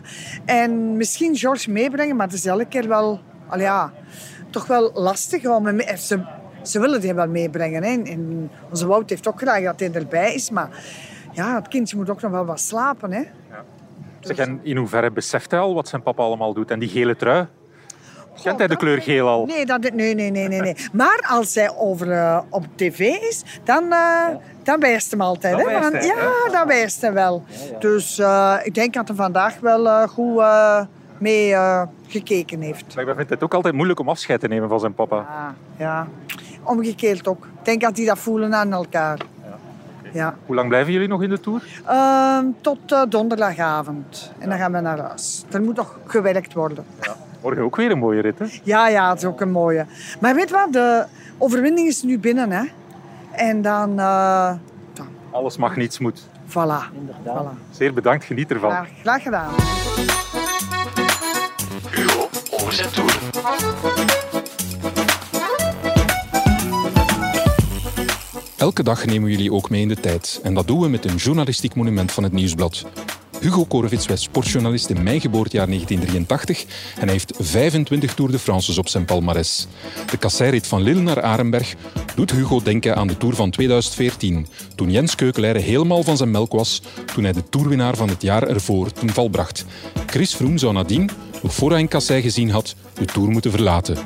En 0.46 0.98
misschien 0.98 1.36
George 1.36 1.72
meebrengen, 1.72 2.16
maar 2.16 2.26
het 2.26 2.36
is 2.36 2.46
elke 2.46 2.66
keer 2.66 2.88
wel... 2.88 3.20
Al 3.48 3.60
ja, 3.60 3.92
toch 4.54 4.68
wel 4.68 4.92
lastig. 4.94 5.42
Hem, 5.42 5.82
ze, 5.98 6.26
ze 6.62 6.80
willen 6.80 7.02
die 7.02 7.14
wel 7.14 7.28
meebrengen. 7.28 7.84
Hè. 7.84 7.90
En 7.90 8.52
onze 8.70 8.88
Wout 8.88 9.10
heeft 9.10 9.28
ook 9.28 9.42
graag 9.42 9.64
dat 9.64 9.80
hij 9.80 9.92
erbij 9.92 10.34
is. 10.34 10.50
Maar 10.50 10.70
ja, 11.32 11.56
het 11.56 11.68
kindje 11.68 11.98
moet 11.98 12.10
ook 12.10 12.22
nog 12.22 12.32
wel 12.32 12.46
wat 12.46 12.60
slapen. 12.60 13.12
Hè. 13.12 13.20
Ja. 13.20 13.64
Zeg, 14.20 14.38
en 14.38 14.60
in 14.64 14.78
hoeverre 14.78 15.12
beseft 15.12 15.52
hij 15.52 15.60
al 15.60 15.74
wat 15.74 15.88
zijn 15.88 16.04
papa 16.04 16.24
allemaal 16.24 16.54
doet? 16.54 16.72
En 16.72 16.80
die 16.80 16.90
gele 16.90 17.16
trui? 17.16 17.48
Kent 18.44 18.58
hij 18.58 18.68
de 18.68 18.78
kleur 18.78 19.02
geel 19.02 19.28
al? 19.28 19.46
Nee, 19.46 19.66
dat, 19.66 19.82
nee, 19.82 20.16
nee, 20.16 20.32
nee, 20.32 20.48
nee, 20.48 20.62
nee. 20.62 20.76
Maar 20.94 21.26
als 21.30 21.56
hij 21.56 21.76
over, 21.76 22.08
uh, 22.08 22.40
op 22.50 22.66
tv 22.76 23.00
is, 23.00 23.44
dan, 23.64 23.84
uh, 23.84 23.90
ja. 23.90 24.40
dan 24.64 24.80
wijst 24.80 25.12
hem 25.12 25.22
altijd. 25.22 25.58
Dan 25.58 25.70
hè? 25.70 25.80
Want, 25.80 25.94
hij, 25.94 26.06
ja, 26.06 26.16
hè? 26.16 26.52
dan 26.52 26.68
wijst 26.68 27.02
hij 27.02 27.14
wel. 27.14 27.44
Ja, 27.48 27.56
ja. 27.72 27.80
Dus 27.80 28.20
uh, 28.20 28.58
ik 28.64 28.74
denk 28.74 28.94
dat 28.94 29.08
hij 29.08 29.18
vandaag 29.18 29.60
wel 29.60 30.08
goed 30.08 30.44
mee 31.24 31.56
gekeken 32.08 32.62
heeft. 32.62 32.96
Maar 32.96 33.08
ik 33.08 33.16
vind 33.16 33.30
het 33.30 33.44
ook 33.44 33.54
altijd 33.54 33.74
moeilijk 33.74 34.00
om 34.00 34.10
afscheid 34.10 34.40
te 34.40 34.48
nemen 34.48 34.70
van 34.70 34.80
zijn 34.80 34.94
papa. 34.94 35.16
Ja, 35.16 35.56
ja. 35.78 36.08
omgekeerd 36.64 37.28
ook. 37.28 37.46
Ik 37.46 37.66
denk 37.66 37.82
dat 37.82 37.96
die 37.96 38.06
dat 38.06 38.20
voelen 38.20 38.56
aan 38.56 38.74
elkaar. 38.74 39.18
Ja. 39.44 39.58
Ja. 40.12 40.36
Hoe 40.46 40.56
lang 40.56 40.68
blijven 40.68 40.94
jullie 40.94 41.08
nog 41.08 41.24
in 41.24 41.30
de 41.30 41.40
Tour? 41.40 41.64
Uh, 41.88 42.40
tot 42.62 42.92
uh, 42.92 43.02
donderdagavond. 43.10 44.32
En 44.40 44.50
dan 44.50 44.58
gaan 44.58 44.72
we 44.72 44.80
naar 44.80 45.00
huis. 45.00 45.46
Er 45.52 45.62
moet 45.62 45.76
nog 45.76 46.00
gewerkt 46.06 46.54
worden. 46.54 46.86
Ja. 47.02 47.16
Morgen 47.42 47.64
ook 47.64 47.76
weer 47.76 47.92
een 47.92 47.98
mooie 47.98 48.22
rit, 48.22 48.40
hè? 48.40 48.46
Ja, 48.64 48.88
ja, 48.88 49.10
het 49.10 49.18
is 49.18 49.26
ook 49.26 49.42
een 49.42 49.52
mooie. 49.52 49.86
Maar 50.20 50.36
weet 50.36 50.52
wat? 50.52 50.74
De 50.74 51.06
overwinning 51.38 51.88
is 51.88 52.04
nu 52.04 52.20
binnen, 52.20 52.52
hè. 52.52 52.64
En 53.32 53.62
dan... 53.62 53.90
Uh, 54.00 54.54
dan. 54.94 55.08
Alles 55.32 55.58
mag, 55.58 55.76
niets 55.76 56.00
moet. 56.00 56.28
Voilà. 56.48 56.94
Inderdaad. 56.94 57.46
voilà. 57.46 57.72
Zeer 57.72 57.94
bedankt, 57.94 58.24
geniet 58.24 58.52
ervan. 58.52 58.86
Graag 59.02 59.24
gedaan. 59.24 59.52
Toer. 62.74 63.20
Elke 68.58 68.84
dag 68.84 69.06
nemen 69.06 69.24
we 69.24 69.32
jullie 69.32 69.54
ook 69.54 69.70
mee 69.70 69.82
in 69.82 69.88
de 69.88 70.00
tijd. 70.00 70.40
En 70.44 70.54
dat 70.54 70.68
doen 70.68 70.80
we 70.80 70.88
met 70.88 71.06
een 71.06 71.16
journalistiek 71.16 71.76
monument 71.76 72.12
van 72.12 72.24
het 72.24 72.32
Nieuwsblad. 72.32 72.86
Hugo 73.40 73.66
Korvits 73.66 74.06
werd 74.06 74.20
sportjournalist 74.20 74.90
in 74.90 75.04
mijn 75.04 75.22
geboortejaar 75.22 75.66
1983 75.66 76.66
en 76.96 77.02
hij 77.02 77.12
heeft 77.12 77.34
25 77.40 78.14
Tour 78.14 78.32
de 78.32 78.40
France's 78.40 78.78
op 78.78 78.88
zijn 78.88 79.06
palmares. 79.06 79.68
De 80.12 80.18
kasseirrit 80.18 80.68
van 80.68 80.82
Lille 80.82 81.02
naar 81.02 81.22
Arenberg 81.22 81.76
doet 82.16 82.32
Hugo 82.32 82.62
denken 82.62 82.96
aan 82.96 83.08
de 83.08 83.18
Tour 83.18 83.36
van 83.36 83.50
2014, 83.50 84.48
toen 84.76 84.92
Jens 84.92 85.16
Keukelaire 85.16 85.60
helemaal 85.60 86.04
van 86.04 86.18
zijn 86.18 86.32
melk 86.32 86.52
was, 86.52 86.82
toen 87.14 87.24
hij 87.24 87.34
de 87.34 87.50
toerwinnaar 87.50 87.96
van 87.96 88.10
het 88.10 88.22
jaar 88.22 88.44
ervoor 88.44 88.92
ten 88.92 89.10
val 89.10 89.28
bracht. 89.28 89.66
Chris 90.06 90.34
Froome 90.34 90.58
zou 90.58 90.74
nadien, 90.74 91.10
nog 91.44 91.54
voor 91.54 91.72
hij 91.72 91.80
een 91.80 91.88
kassei 91.88 92.22
gezien 92.22 92.50
had, 92.50 92.76
de 92.94 93.06
Tour 93.06 93.30
moeten 93.30 93.52
verlaten. 93.52 93.98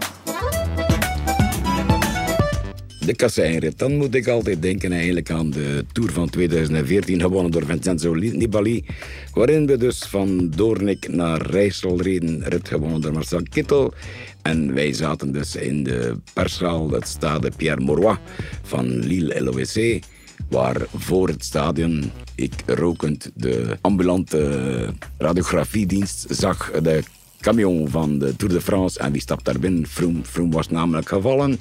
de 3.08 3.15
kasseienrit. 3.15 3.79
Dan 3.79 3.96
moet 3.96 4.15
ik 4.15 4.27
altijd 4.27 4.62
denken 4.62 4.91
eigenlijk 4.91 5.29
aan 5.29 5.50
de 5.50 5.86
Tour 5.91 6.12
van 6.12 6.29
2014, 6.29 7.22
gewonnen 7.22 7.51
door 7.51 7.65
Vincenzo 7.65 8.13
Nibali. 8.13 8.86
Waarin 9.34 9.65
we 9.65 9.77
dus 9.77 10.03
van 10.03 10.50
Doornik 10.56 11.08
naar 11.10 11.41
Rijssel 11.41 12.01
reden, 12.01 12.44
rit 12.44 12.67
gewonnen 12.67 13.01
door 13.01 13.13
Marcel 13.13 13.41
Kittel. 13.50 13.94
En 14.41 14.74
wij 14.74 14.94
zaten 14.94 15.32
dus 15.32 15.56
in 15.56 15.84
de 15.84 16.17
perszaal, 16.34 16.88
dat 16.88 17.08
stade 17.08 17.51
Pierre 17.56 17.82
Mauroy 17.82 18.17
van 18.63 19.00
Lille 19.00 19.44
LOEC. 19.44 20.03
Waar 20.50 20.82
voor 20.96 21.27
het 21.27 21.44
stadion 21.44 22.12
ik 22.36 22.53
rokend 22.65 23.32
de 23.34 23.77
ambulante 23.82 24.94
radiografiedienst 25.17 26.25
zag. 26.29 26.72
De 26.72 27.03
camion 27.39 27.89
van 27.89 28.20
de 28.20 28.36
Tour 28.36 28.53
de 28.53 28.62
France. 28.62 29.00
En 29.00 29.12
wie 29.12 29.22
stapt 29.22 29.46
daar 29.46 29.60
binnen? 29.60 29.88
Froome, 29.88 30.50
was 30.50 30.70
namelijk 30.70 31.10
gevallen. 31.10 31.60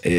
Eh, 0.00 0.12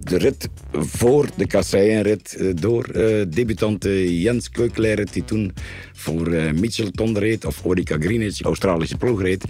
de 0.00 0.18
rit 0.18 0.48
voor 0.72 1.26
de 1.36 1.46
kasseienrit 1.46 2.36
uh, 2.38 2.52
door 2.54 2.88
uh, 2.94 3.24
debutante 3.28 4.20
Jens 4.20 4.50
Keukler, 4.50 5.12
die 5.12 5.24
toen 5.24 5.52
voor 5.92 6.30
Mitchelton 6.30 7.18
reed, 7.18 7.44
of 7.44 7.64
Orica 7.64 7.96
Greenwich, 7.98 8.42
Australische 8.42 8.96
ploeg 8.96 9.22
reed. 9.22 9.44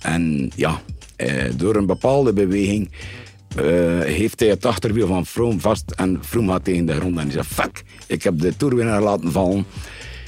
En 0.00 0.50
ja, 0.54 0.82
door 1.56 1.76
een 1.76 1.86
bepaalde 1.86 2.32
beweging 2.32 2.90
heeft 4.04 4.40
hij 4.40 4.48
het 4.48 4.64
achterwiel 4.64 5.06
van 5.06 5.26
Froome 5.26 5.60
vast 5.60 5.90
en 5.90 6.18
Froome 6.24 6.50
had 6.50 6.64
tegen 6.64 6.86
de 6.86 6.94
grond 6.94 7.18
en 7.18 7.22
hij 7.22 7.30
zei, 7.30 7.44
fuck, 7.44 7.82
ik 8.06 8.22
heb 8.22 8.40
de 8.40 8.56
toerwinnaar 8.56 9.02
laten 9.02 9.32
vallen. 9.32 9.66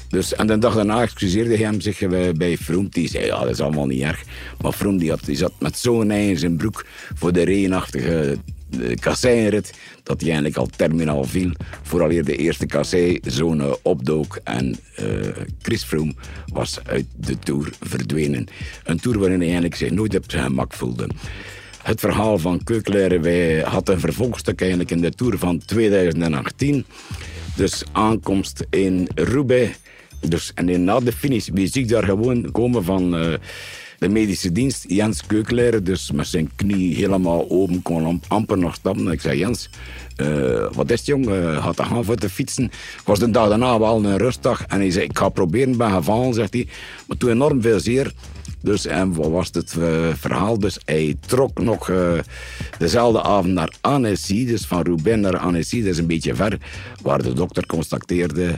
Dus, 0.09 0.35
en 0.35 0.47
de 0.47 0.59
dag 0.59 0.75
daarna 0.75 1.03
excuseerde 1.03 1.55
hij 1.55 1.65
hem 1.65 1.81
zich 1.81 1.99
bij 2.37 2.57
Froome. 2.57 2.89
Die 2.91 3.09
zei, 3.09 3.25
ja, 3.25 3.41
dat 3.41 3.51
is 3.51 3.61
allemaal 3.61 3.87
niet 3.87 4.03
erg. 4.03 4.23
Maar 4.61 4.73
Froome 4.73 4.99
die 4.99 5.13
die 5.25 5.37
zat 5.37 5.53
met 5.59 5.79
zo'n 5.79 6.11
ei 6.11 6.29
in 6.29 6.39
zijn 6.39 6.57
broek 6.57 6.85
voor 7.15 7.33
de 7.33 7.43
regenachtige 7.43 8.39
kasseienrit, 9.01 9.73
dat 10.03 10.21
hij 10.21 10.31
eigenlijk 10.31 10.57
al 10.57 10.69
terminaal 10.77 11.25
viel, 11.25 11.51
vooraleer 11.83 12.25
de 12.25 12.37
eerste 12.37 12.67
kasseizone 12.67 13.79
opdook 13.83 14.41
en 14.45 14.77
uh, 15.01 15.07
Chris 15.63 15.83
Froome 15.85 16.15
was 16.53 16.79
uit 16.85 17.07
de 17.17 17.39
Tour 17.39 17.71
verdwenen. 17.81 18.47
Een 18.85 19.01
Tour 19.01 19.19
waarin 19.19 19.39
hij 19.39 19.47
eigenlijk 19.47 19.77
zich 19.77 19.91
nooit 19.91 20.17
op 20.17 20.25
zijn 20.31 20.43
gemak 20.43 20.73
voelde. 20.73 21.09
Het 21.83 22.01
verhaal 22.01 22.39
van 22.39 22.65
Keukler, 22.65 23.21
wij 23.21 23.61
had 23.61 23.89
een 23.89 24.01
vervolgstuk 24.01 24.61
eigenlijk 24.61 24.91
in 24.91 25.01
de 25.01 25.11
Tour 25.11 25.39
van 25.39 25.59
2018. 25.65 26.85
Dus 27.57 27.83
aankomst 27.93 28.67
in 28.71 29.09
Roubaix. 29.15 29.79
Dus, 30.21 30.53
en 30.55 30.85
na 30.85 31.01
de 31.01 31.13
finish, 31.13 31.49
wie 31.53 31.71
ik 31.73 31.89
daar 31.89 32.05
gewoon 32.05 32.51
komen 32.51 32.85
van... 32.85 33.15
Uh, 33.15 33.35
de 33.99 34.09
medische 34.09 34.53
dienst, 34.53 34.85
Jens 34.89 35.27
Keukelaar, 35.27 35.83
dus 35.83 36.11
met 36.11 36.27
zijn 36.27 36.51
knie 36.57 36.95
helemaal 36.95 37.51
open, 37.51 37.83
kon 37.83 38.23
amper 38.29 38.59
nog 38.59 38.75
stappen. 38.75 39.09
Ik 39.09 39.21
zei, 39.21 39.39
Jens, 39.39 39.71
uh, 40.17 40.67
wat 40.73 40.91
is 40.91 40.99
het 40.99 41.07
jong, 41.07 41.29
uh, 41.29 41.69
gaan 41.77 42.05
voor 42.05 42.17
te 42.17 42.29
fietsen. 42.29 42.71
was 43.05 43.19
de 43.19 43.31
dag 43.31 43.49
daarna 43.49 43.79
wel 43.79 44.05
een 44.05 44.17
rustdag 44.17 44.67
en 44.67 44.79
hij 44.79 44.91
zei, 44.91 45.05
ik 45.05 45.19
ga 45.19 45.29
proberen, 45.29 45.77
ben 45.77 45.91
gevallen, 45.91 46.35
zegt 46.35 46.53
hij. 46.53 46.67
Maar 47.07 47.17
toen 47.17 47.31
enorm 47.31 47.63
veel 47.63 47.81
zeer. 47.81 48.13
Dus 48.63 48.87
en 48.87 49.15
wat 49.15 49.31
was 49.31 49.49
het 49.53 49.77
verhaal? 50.15 50.59
Dus 50.59 50.79
hij 50.85 51.17
trok 51.27 51.61
nog 51.61 51.91
dezelfde 52.79 53.23
avond 53.23 53.53
naar 53.53 53.73
Annecy, 53.81 54.47
dus 54.47 54.67
van 54.67 54.83
Roubaix 54.83 55.21
naar 55.21 55.39
Annecy, 55.39 55.81
dat 55.83 55.91
is 55.91 55.99
een 55.99 56.07
beetje 56.07 56.35
ver, 56.35 56.59
waar 57.03 57.23
de 57.23 57.33
dokter 57.33 57.67
constateerde 57.67 58.57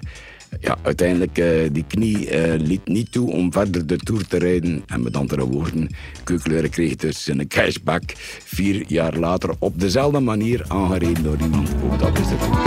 ja, 0.60 0.76
uiteindelijk 0.82 1.38
uh, 1.38 1.68
die 1.72 1.84
knie 1.88 2.30
uh, 2.30 2.54
liet 2.58 2.88
niet 2.88 3.12
toe 3.12 3.30
om 3.30 3.52
verder 3.52 3.86
de 3.86 3.96
Tour 3.96 4.26
te 4.26 4.38
rijden. 4.38 4.82
En 4.86 5.02
met 5.02 5.16
andere 5.16 5.44
woorden, 5.44 5.88
Keukleur 6.24 6.68
kreeg 6.68 6.96
dus 6.96 7.26
een 7.26 7.48
cashback 7.48 8.02
vier 8.44 8.84
jaar 8.86 9.16
later 9.16 9.50
op 9.58 9.80
dezelfde 9.80 10.20
manier 10.20 10.64
aangereden 10.68 11.22
door 11.22 11.36
iemand. 11.40 11.68
Ook 11.84 11.98
dat 11.98 12.18
is 12.18 12.28
de 12.28 12.36
Tour. 12.36 12.58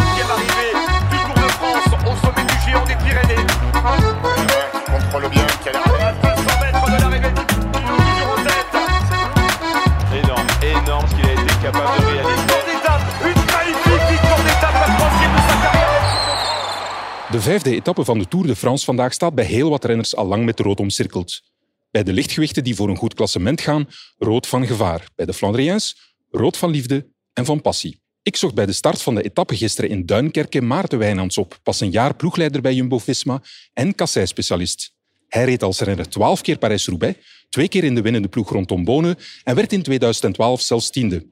Contrôle 4.94 5.30
bien, 5.30 5.46
quelle 5.63 5.75
arrivée 5.75 6.04
à 6.04 6.13
500 6.22 6.60
mètres 6.62 6.86
de 6.86 7.02
l'arrivée 7.02 7.32
du 7.32 7.44
en 8.24 8.44
tête. 8.44 8.75
Énorme, 10.13 10.48
énorme 10.62 11.08
ce 11.08 11.16
qu'il 11.16 11.25
a 11.30 11.34
été 11.34 11.54
capable 11.62 12.06
de 12.06 12.12
De 17.34 17.42
vijfde 17.42 17.75
etappe 17.75 18.06
van 18.06 18.20
de 18.20 18.28
Tour 18.28 18.48
de 18.48 18.56
France 18.56 18.86
vandaag 18.86 19.13
staat 19.13 19.36
bij 19.36 19.46
heel 19.46 19.70
wat 19.70 19.86
renners 19.86 20.16
al 20.16 20.25
lang 20.25 20.46
met 20.46 20.60
rood 20.60 20.80
omcirkeld. 20.80 21.42
Bij 21.92 22.04
de 22.04 22.13
lichtgewichten 22.13 22.63
die 22.63 22.75
voor 22.75 22.90
een 22.90 22.98
goed 22.98 23.13
klassement 23.13 23.62
gaan, 23.62 23.88
rood 24.18 24.48
van 24.48 24.66
gevaar. 24.68 25.08
Bij 25.16 25.25
de 25.25 25.34
Flandriëns, 25.34 26.16
rood 26.32 26.58
van 26.58 26.70
liefde 26.70 27.08
en 27.34 27.46
van 27.46 27.62
passie. 27.62 28.02
Ik 28.24 28.36
zocht 28.36 28.54
bij 28.54 28.66
de 28.66 28.74
start 28.74 29.02
van 29.02 29.16
de 29.16 29.24
etappe 29.24 29.56
gisteren 29.56 29.90
in 29.90 30.06
Duinkerke 30.06 30.62
Maarten 30.62 31.00
Wijnands 31.00 31.38
op, 31.38 31.60
pas 31.63 31.80
een 31.80 31.92
jaar 31.92 32.16
ploegleider 32.16 32.62
bij 32.62 32.74
Jumbo-Visma 32.74 33.42
en 33.74 33.96
kasseispecialist. 33.96 34.94
Hij 35.28 35.46
reed 35.46 35.63
als 35.63 35.80
renner 35.80 36.10
twaalf 36.10 36.42
keer 36.42 36.58
Parijs-Roubaix, 36.58 37.46
twee 37.50 37.68
keer 37.68 37.84
in 37.84 37.96
de 37.96 38.02
winnende 38.02 38.28
ploeg 38.28 38.50
rondom 38.50 38.84
Bonen 38.84 39.18
en 39.44 39.56
werd 39.56 39.74
in 39.74 39.84
2012 39.84 40.62
zelfs 40.62 40.90
tiende. 40.90 41.28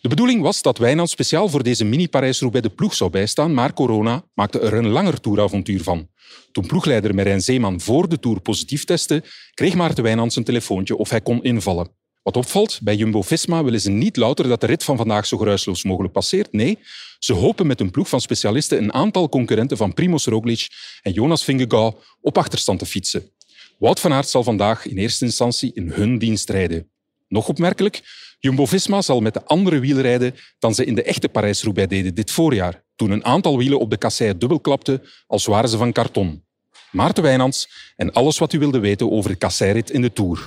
De 0.00 0.08
bedoeling 0.08 0.42
was 0.42 0.62
dat 0.62 0.78
Wijnand 0.78 1.10
speciaal 1.10 1.48
voor 1.48 1.62
deze 1.62 1.84
mini-Parijs-Roubaix 1.84 2.68
de 2.68 2.74
ploeg 2.74 2.94
zou 2.94 3.10
bijstaan, 3.10 3.54
maar 3.54 3.72
corona 3.72 4.24
maakte 4.34 4.60
er 4.60 4.74
een 4.74 4.88
langer 4.88 5.20
toeravontuur 5.20 5.82
van. 5.82 6.08
Toen 6.52 6.66
ploegleider 6.66 7.14
Merijn 7.14 7.40
Zeeman 7.40 7.80
voor 7.80 8.08
de 8.08 8.18
Tour 8.18 8.40
positief 8.40 8.84
testte, 8.84 9.22
kreeg 9.54 9.74
Maarten 9.74 10.02
Wijnands 10.02 10.36
een 10.36 10.44
telefoontje 10.44 10.96
of 10.96 11.10
hij 11.10 11.20
kon 11.20 11.42
invallen. 11.42 11.90
Wat 12.22 12.36
opvalt, 12.36 12.80
bij 12.82 12.96
Jumbo-Visma 12.96 13.64
willen 13.64 13.80
ze 13.80 13.90
niet 13.90 14.16
louter 14.16 14.48
dat 14.48 14.60
de 14.60 14.66
rit 14.66 14.84
van 14.84 14.96
vandaag 14.96 15.26
zo 15.26 15.36
geruisloos 15.36 15.84
mogelijk 15.84 16.12
passeert. 16.12 16.52
Nee, 16.52 16.78
ze 17.18 17.32
hopen 17.32 17.66
met 17.66 17.80
een 17.80 17.90
ploeg 17.90 18.08
van 18.08 18.20
specialisten 18.20 18.78
een 18.78 18.92
aantal 18.92 19.28
concurrenten 19.28 19.76
van 19.76 19.94
Primoz 19.94 20.26
Roglic 20.26 20.68
en 21.02 21.12
Jonas 21.12 21.44
Vingegaard 21.44 21.96
op 22.20 22.38
achterstand 22.38 22.78
te 22.78 22.86
fietsen. 22.86 23.30
Wout 23.78 24.00
van 24.00 24.12
Aert 24.12 24.28
zal 24.28 24.42
vandaag 24.42 24.86
in 24.86 24.96
eerste 24.96 25.24
instantie 25.24 25.70
in 25.74 25.90
hun 25.90 26.18
dienst 26.18 26.50
rijden. 26.50 26.90
Nog 27.30 27.48
opmerkelijk, 27.48 28.00
Jumbo-Visma 28.38 29.02
zal 29.02 29.20
met 29.20 29.34
de 29.34 29.44
andere 29.44 29.80
wielen 29.80 30.02
rijden 30.02 30.34
dan 30.58 30.74
ze 30.74 30.84
in 30.84 30.94
de 30.94 31.02
echte 31.02 31.28
Parijs-Roubaix 31.28 31.88
deden 31.88 32.14
dit 32.14 32.30
voorjaar, 32.30 32.82
toen 32.96 33.10
een 33.10 33.24
aantal 33.24 33.58
wielen 33.58 33.78
op 33.78 33.90
de 33.90 33.96
kassei 33.96 34.38
dubbel 34.38 34.60
klapte 34.60 35.00
als 35.26 35.46
waren 35.46 35.68
ze 35.68 35.76
van 35.76 35.92
karton. 35.92 36.44
Maarten 36.90 37.22
Wijnands 37.22 37.92
en 37.96 38.12
alles 38.12 38.38
wat 38.38 38.52
u 38.52 38.58
wilde 38.58 38.78
weten 38.78 39.10
over 39.10 39.30
de 39.30 39.36
kasseirit 39.36 39.90
in 39.90 40.02
de 40.02 40.12
Tour. 40.12 40.46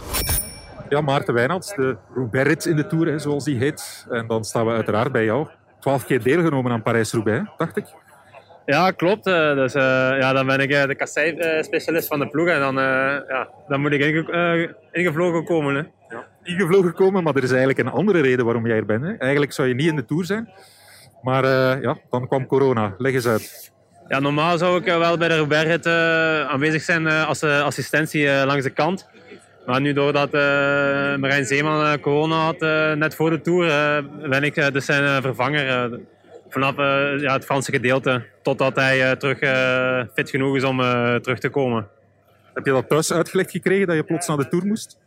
Ja, 0.90 1.02
Maarten 1.02 1.34
Wijnands, 1.34 1.76
de 1.76 1.98
Roubaix-rit 2.14 2.66
in 2.66 2.76
de 2.76 2.88
Tour, 2.88 3.08
hè, 3.08 3.20
zoals 3.20 3.44
die 3.44 3.58
heet. 3.58 4.06
En 4.10 4.28
dan 4.28 4.44
staan 4.44 4.66
we 4.66 4.72
uiteraard 4.72 5.12
bij 5.12 5.24
jou. 5.24 5.48
Twaalf 5.80 6.06
keer 6.06 6.24
deelgenomen 6.24 6.72
aan 6.72 6.84
Parijs-Roubaix, 6.84 7.50
dacht 7.58 7.78
ik. 7.78 7.86
Ja, 8.66 8.92
klopt. 8.92 9.28
Eh, 9.28 9.56
Dus, 9.56 9.74
eh, 9.74 9.82
ja, 10.20 10.34
dan 10.34 10.46
ben 10.46 10.60
ik 10.60 10.72
eh, 10.72 10.88
de 10.88 10.96
kassei-specialist 10.96 12.08
van 12.08 12.20
de 12.20 12.28
ploeg. 12.28 12.48
En 12.48 12.60
dan, 12.60 12.78
eh, 12.80 12.84
ja, 13.28 13.50
dan 13.68 13.82
moet 13.82 13.92
ik 13.92 14.02
inge 14.02 14.32
eh, 14.32 15.02
ingevlogen 15.02 15.46
komen. 15.46 15.76
Hè. 15.76 15.82
Ingevlogen 16.44 16.94
komen, 16.94 17.24
maar 17.24 17.36
er 17.36 17.44
is 17.44 17.50
eigenlijk 17.50 17.80
een 17.80 17.94
andere 17.94 18.22
reden 18.22 18.46
waarom 18.46 18.68
jij 18.68 18.78
er 18.78 18.86
bent. 18.86 19.04
Hè. 19.04 19.14
Eigenlijk 19.14 19.54
zou 19.54 19.68
je 19.68 19.74
niet 19.74 19.88
in 19.88 19.96
de 19.96 20.06
Tour 20.06 20.26
zijn. 20.26 20.50
Maar 21.22 21.44
eh, 21.44 21.82
ja, 21.82 21.98
dan 22.10 22.28
kwam 22.28 22.46
corona. 22.46 22.96
Leg 22.98 23.14
eens 23.14 23.28
uit. 23.28 23.72
Ja, 24.08 24.20
normaal 24.20 24.58
zou 24.58 24.80
ik 24.80 24.86
eh, 24.86 24.98
wel 24.98 25.18
bij 25.18 25.28
de 25.28 25.38
Roubaix 25.38 25.88
uh, 25.88 26.50
aanwezig 26.50 26.82
zijn 26.82 27.04
uh, 27.04 27.28
als 27.28 27.44
uh, 27.44 27.64
assistentie 27.64 28.46
langs 28.46 28.64
de 28.64 28.70
kant. 28.70 29.10
Maar 29.66 29.82
nu 29.82 29.94
doordat 29.94 30.32
Marijn 31.20 31.46
Zeeman 31.46 32.00
corona 32.00 32.36
had 32.36 32.60
net 32.98 33.16
voor 33.16 33.30
de 33.30 33.42
Tour, 33.42 33.68
ben 34.30 34.44
ik 34.44 34.74
dus 34.74 34.86
zijn 34.86 35.22
vervanger 35.22 36.00
vanaf 36.50 36.76
ja, 37.22 37.34
het 37.34 37.46
Franse 37.46 37.72
gedeelte. 37.72 38.26
Totdat 38.42 38.76
hij 38.76 39.16
terug 39.16 39.38
fit 40.14 40.30
genoeg 40.30 40.56
is 40.56 40.64
om 40.64 40.78
terug 41.22 41.40
te 41.40 41.50
komen. 41.50 41.88
Heb 42.54 42.66
je 42.66 42.72
dat 42.72 42.90
thuis 42.90 43.14
uitgelegd 43.14 43.52
gekregen, 43.52 43.88
dat 43.88 43.96
je 43.96 44.04
plots 44.04 44.28
naar 44.28 44.38
de 44.38 44.48
Tour 44.48 44.66
moest? 44.66 44.98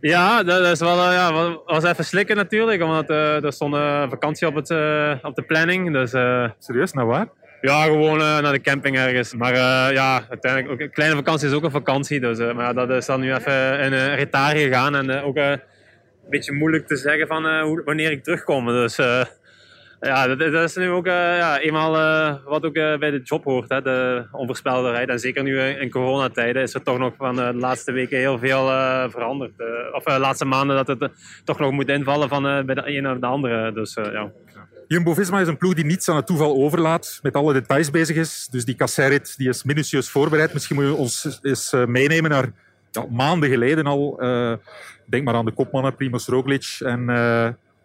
Ja, 0.00 0.42
dat 0.42 0.66
is 0.66 0.80
wel, 0.80 1.12
ja, 1.12 1.58
was 1.66 1.84
even 1.84 2.04
slikken 2.04 2.36
natuurlijk, 2.36 2.82
omdat 2.82 3.10
er 3.10 3.52
stond 3.52 3.74
vakantie 4.10 4.46
op, 4.46 4.54
het, 4.54 4.70
op 5.22 5.34
de 5.34 5.44
planning. 5.46 5.92
Dus, 5.92 6.10
Serieus, 6.58 6.92
naar 6.92 7.06
waar? 7.06 7.28
Ja, 7.60 7.82
gewoon 7.82 8.20
uh, 8.20 8.38
naar 8.38 8.52
de 8.52 8.60
camping 8.60 8.96
ergens. 8.96 9.34
Maar 9.34 9.52
uh, 9.52 9.94
ja, 9.94 10.22
uiteindelijk, 10.28 10.72
ook, 10.72 10.80
een 10.80 10.90
kleine 10.90 11.16
vakantie 11.16 11.48
is 11.48 11.54
ook 11.54 11.64
een 11.64 11.70
vakantie. 11.70 12.20
Dus, 12.20 12.38
uh, 12.38 12.54
maar 12.54 12.64
ja, 12.64 12.72
dat 12.72 12.90
is 12.90 13.06
dan 13.06 13.20
nu 13.20 13.34
even 13.34 13.80
in 13.80 13.92
een 13.92 14.14
retaar 14.14 14.56
gegaan. 14.56 14.94
En 14.94 15.22
ook 15.22 15.36
een 15.36 15.60
beetje 16.30 16.52
moeilijk 16.52 16.86
te 16.86 16.96
zeggen 16.96 17.26
van 17.26 17.60
hoe, 17.60 17.82
wanneer 17.84 18.10
ik 18.10 18.24
terugkom. 18.24 18.66
Dus 18.66 18.96
ja, 20.00 20.34
dat, 20.34 20.52
is 20.52 20.76
nu 20.76 20.90
ook 20.90 21.06
ja, 21.06 21.58
eenmaal 21.58 21.92
wat 22.44 22.64
ook 22.64 22.72
bij 22.72 23.10
de 23.10 23.20
job 23.22 23.44
hoort. 23.44 23.68
Hè, 23.68 23.82
de 23.82 24.26
onvoorspelbaarheid. 24.32 25.08
En 25.08 25.18
zeker 25.18 25.42
nu 25.42 25.60
in 25.60 25.90
coronatijden 25.90 26.62
is 26.62 26.74
er 26.74 26.82
toch 26.82 26.98
nog 26.98 27.14
van 27.16 27.36
de 27.36 27.54
laatste 27.54 27.92
weken 27.92 28.18
heel 28.18 28.38
veel 28.38 28.66
veranderd. 29.10 29.52
of 29.92 30.02
de 30.02 30.18
laatste 30.18 30.44
maanden 30.44 30.76
dat 30.76 30.86
het 30.86 31.10
toch 31.44 31.58
nog 31.58 31.72
moet 31.72 31.88
invallen 31.88 32.28
van 32.28 32.42
bij 32.42 32.74
de 32.74 32.82
een 32.84 33.10
of 33.10 33.18
de 33.18 33.26
andere. 33.26 33.72
Dus 33.72 33.94
ja. 33.94 34.30
Jumbo-Visma 34.88 35.40
is 35.40 35.48
een 35.48 35.56
ploeg 35.56 35.74
die 35.74 35.84
niets 35.84 36.08
aan 36.08 36.16
het 36.16 36.26
toeval 36.26 36.56
overlaat, 36.56 37.18
met 37.22 37.34
alle 37.34 37.52
details 37.52 37.90
bezig 37.90 38.16
is. 38.16 38.48
Dus 38.50 38.64
die 38.64 38.74
kasseirit 38.74 39.34
die 39.36 39.48
is 39.48 39.62
minutieus 39.62 40.10
voorbereid. 40.10 40.52
Misschien 40.52 40.76
moet 40.76 40.84
je 40.84 40.94
ons 40.94 41.38
eens 41.42 41.74
meenemen 41.86 42.30
naar 42.30 42.52
ja, 42.90 43.04
maanden 43.10 43.48
geleden 43.48 43.86
al. 43.86 44.16
Denk 45.06 45.24
maar 45.24 45.34
aan 45.34 45.44
de 45.44 45.52
kopmannen 45.52 45.94
Primoz 45.94 46.28
Roglic 46.28 46.76
en 46.78 47.08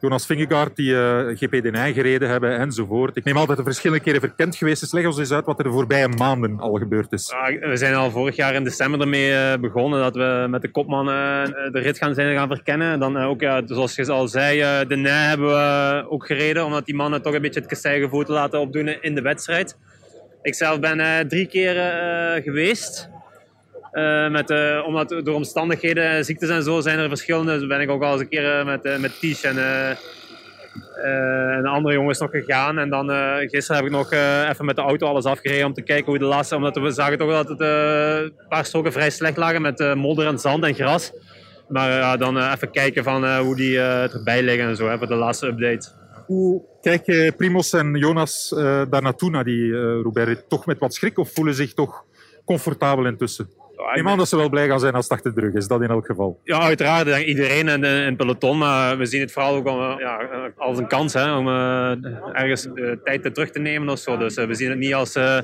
Jonas 0.03 0.25
Vingegaard, 0.25 0.75
die 0.75 0.95
eh 0.95 1.38
GP 1.38 1.63
Den 1.63 1.93
gereden 1.93 2.29
hebben 2.29 2.57
enzovoort. 2.60 3.15
Ik 3.15 3.24
neem 3.24 3.38
altijd 3.38 3.57
de 3.57 3.63
verschillende 3.63 4.03
keren 4.03 4.19
verkend 4.19 4.55
geweest. 4.55 4.81
Dus 4.81 4.91
leg 4.91 5.05
ons 5.05 5.17
eens 5.17 5.31
uit 5.31 5.45
wat 5.45 5.57
er 5.57 5.63
de 5.63 5.69
voorbije 5.69 6.07
maanden 6.07 6.60
al 6.60 6.74
gebeurd 6.74 7.12
is. 7.12 7.33
We 7.60 7.77
zijn 7.77 7.93
al 7.93 8.12
vorig 8.12 8.36
jaar 8.36 8.53
in 8.53 8.63
december 8.63 9.01
ermee 9.01 9.33
eh, 9.33 9.60
begonnen 9.60 10.00
dat 10.00 10.15
we 10.15 10.48
met 10.50 10.62
de 10.62 10.72
kopman 10.72 11.10
eh, 11.10 11.43
de 11.72 11.79
rit 11.79 11.98
gaan, 11.98 12.13
zijn 12.13 12.36
gaan 12.36 12.48
verkennen. 12.48 13.00
Dan 13.00 13.17
ook, 13.17 13.41
zoals 13.65 13.95
je 13.95 14.12
al 14.12 14.27
zei, 14.27 14.86
de 14.88 14.95
Nij 14.95 15.27
hebben 15.27 15.48
we 15.48 16.05
ook 16.10 16.25
gereden, 16.25 16.65
omdat 16.65 16.86
die 16.86 16.95
mannen 16.95 17.22
toch 17.22 17.33
een 17.33 17.41
beetje 17.41 17.60
het 17.60 17.69
kasseigevoel 17.69 18.24
te 18.24 18.31
laten 18.31 18.60
opdoen 18.60 18.88
in 18.88 19.15
de 19.15 19.22
wedstrijd. 19.22 19.77
Ik 20.41 20.55
zelf 20.55 20.79
ben 20.79 21.27
drie 21.27 21.48
keer 21.48 21.75
geweest. 22.43 23.12
Eh, 23.93 24.29
met, 24.29 24.50
eh, 24.50 24.83
omdat 24.85 25.09
door 25.09 25.35
omstandigheden, 25.35 26.25
ziektes 26.25 26.50
en 26.50 26.63
zo, 26.63 26.81
zijn 26.81 27.00
er 27.00 27.07
verschillende. 27.07 27.59
Dus 27.59 27.67
ben 27.67 27.81
ik 27.81 27.89
ook 27.89 28.03
al 28.03 28.12
eens 28.12 28.21
een 28.21 28.27
keer 28.27 28.59
eh, 28.59 28.65
met, 28.65 29.00
met 29.00 29.19
Tish 29.19 29.43
en, 29.43 29.57
en 29.57 31.62
de 31.62 31.67
andere 31.67 31.93
jongens 31.93 32.19
nog 32.19 32.31
gegaan. 32.31 32.77
En 32.77 32.89
dan 32.89 33.09
gisteren 33.50 33.75
heb 33.75 33.85
ik 33.85 33.91
nog 33.91 34.12
even 34.50 34.65
met 34.65 34.75
de 34.75 34.81
auto 34.81 35.07
alles 35.07 35.25
afgereden 35.25 35.65
om 35.65 35.73
te 35.73 35.81
kijken 35.81 36.05
hoe 36.05 36.17
de 36.17 36.25
laatste... 36.25 36.55
Omdat 36.55 36.75
we 36.75 36.91
zagen 36.91 37.17
toch 37.17 37.31
dat 37.31 37.50
het 37.50 37.59
een 37.59 38.33
paar 38.50 38.65
stroken 38.65 38.91
vrij 38.91 39.09
slecht 39.09 39.38
lagen 39.38 39.62
met 39.62 39.95
modder 39.95 40.27
en 40.27 40.39
zand 40.39 40.63
en 40.63 40.73
gras. 40.73 41.12
Maar 41.67 42.17
dan 42.17 42.51
even 42.51 42.71
kijken 42.71 43.03
van 43.03 43.38
hoe 43.38 43.55
die 43.55 43.79
erbij 43.79 44.43
liggen 44.43 44.67
en 44.67 44.75
zo, 44.75 44.88
hè, 44.88 44.97
voor 44.97 45.07
de 45.07 45.15
laatste 45.15 45.47
update. 45.47 45.89
Hoe 46.25 46.62
kijk 46.81 47.05
je 47.05 47.33
Primos 47.38 47.73
en 47.73 47.95
Jonas 47.95 48.53
daar 48.89 49.01
naartoe, 49.01 49.29
naar 49.29 49.43
die 49.43 49.73
eh 49.73 49.79
Roubaix? 49.79 50.41
Toch 50.47 50.65
met 50.65 50.79
wat 50.79 50.93
schrik 50.93 51.17
of 51.17 51.33
voelen 51.33 51.53
zich 51.53 51.73
toch 51.73 52.05
comfortabel 52.45 53.05
intussen? 53.05 53.50
Ik 53.93 54.05
aan 54.07 54.17
dat 54.17 54.27
ze 54.29 54.35
wel 54.35 54.49
blij 54.49 54.67
gaan 54.67 54.79
zijn 54.79 54.93
als 54.93 55.03
het 55.03 55.13
achter 55.13 55.33
de 55.35 55.41
rug 55.41 55.53
is, 55.53 55.67
dat 55.67 55.81
in 55.81 55.89
elk 55.89 56.05
geval. 56.05 56.39
Ja, 56.43 56.59
uiteraard. 56.59 57.21
Iedereen 57.25 57.67
in, 57.67 57.83
in 57.83 58.05
het 58.05 58.17
peloton. 58.17 58.57
Maar 58.57 58.97
we 58.97 59.05
zien 59.05 59.21
het 59.21 59.31
vooral 59.31 59.55
ook 59.55 59.67
al, 59.67 59.99
ja, 59.99 60.19
als 60.57 60.77
een 60.77 60.87
kans 60.87 61.13
hè, 61.13 61.35
om 61.35 61.47
eh, 61.47 61.91
ergens 62.33 62.65
eh, 62.73 62.91
tijd 63.03 63.33
terug 63.33 63.49
te 63.49 63.59
nemen 63.59 63.89
of 63.89 63.99
zo. 63.99 64.17
Dus 64.17 64.35
eh, 64.35 64.45
we 64.47 64.53
zien 64.55 64.69
het 64.69 64.79
niet 64.79 64.93
als... 64.93 65.15
eh, 65.15 65.37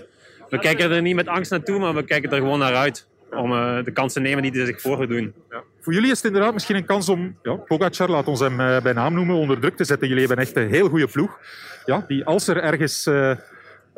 we 0.49 0.59
kijken 0.59 0.91
er 0.91 1.01
niet 1.01 1.15
met 1.15 1.27
angst 1.27 1.51
naartoe, 1.51 1.79
maar 1.79 1.93
we 1.95 2.03
kijken 2.03 2.31
er 2.31 2.37
gewoon 2.37 2.59
naar 2.59 2.75
uit. 2.75 3.07
Om 3.31 3.51
eh, 3.51 3.83
de 3.83 3.91
kans 3.91 4.13
te 4.13 4.19
nemen 4.19 4.41
die 4.41 4.51
die 4.51 4.65
zich 4.65 4.81
voordoen. 4.81 5.33
Voor 5.81 5.93
jullie 5.93 6.11
is 6.11 6.17
het 6.17 6.25
inderdaad 6.25 6.53
misschien 6.53 6.75
een 6.75 6.85
kans 6.85 7.09
om 7.09 7.37
ja, 7.43 7.53
Pogacar, 7.55 8.09
laat 8.09 8.27
ons 8.27 8.39
hem 8.39 8.59
eh, 8.59 8.81
bij 8.81 8.93
naam 8.93 9.13
noemen, 9.13 9.35
onder 9.35 9.59
druk 9.59 9.75
te 9.75 9.83
zetten. 9.83 10.07
Jullie 10.07 10.25
hebben 10.25 10.45
echt 10.45 10.55
een 10.55 10.69
heel 10.69 10.89
goede 10.89 11.07
ploeg. 11.07 11.39
Ja, 11.85 12.05
die 12.07 12.25
als 12.25 12.47
er 12.47 12.57
ergens 12.57 13.05
eh, 13.05 13.31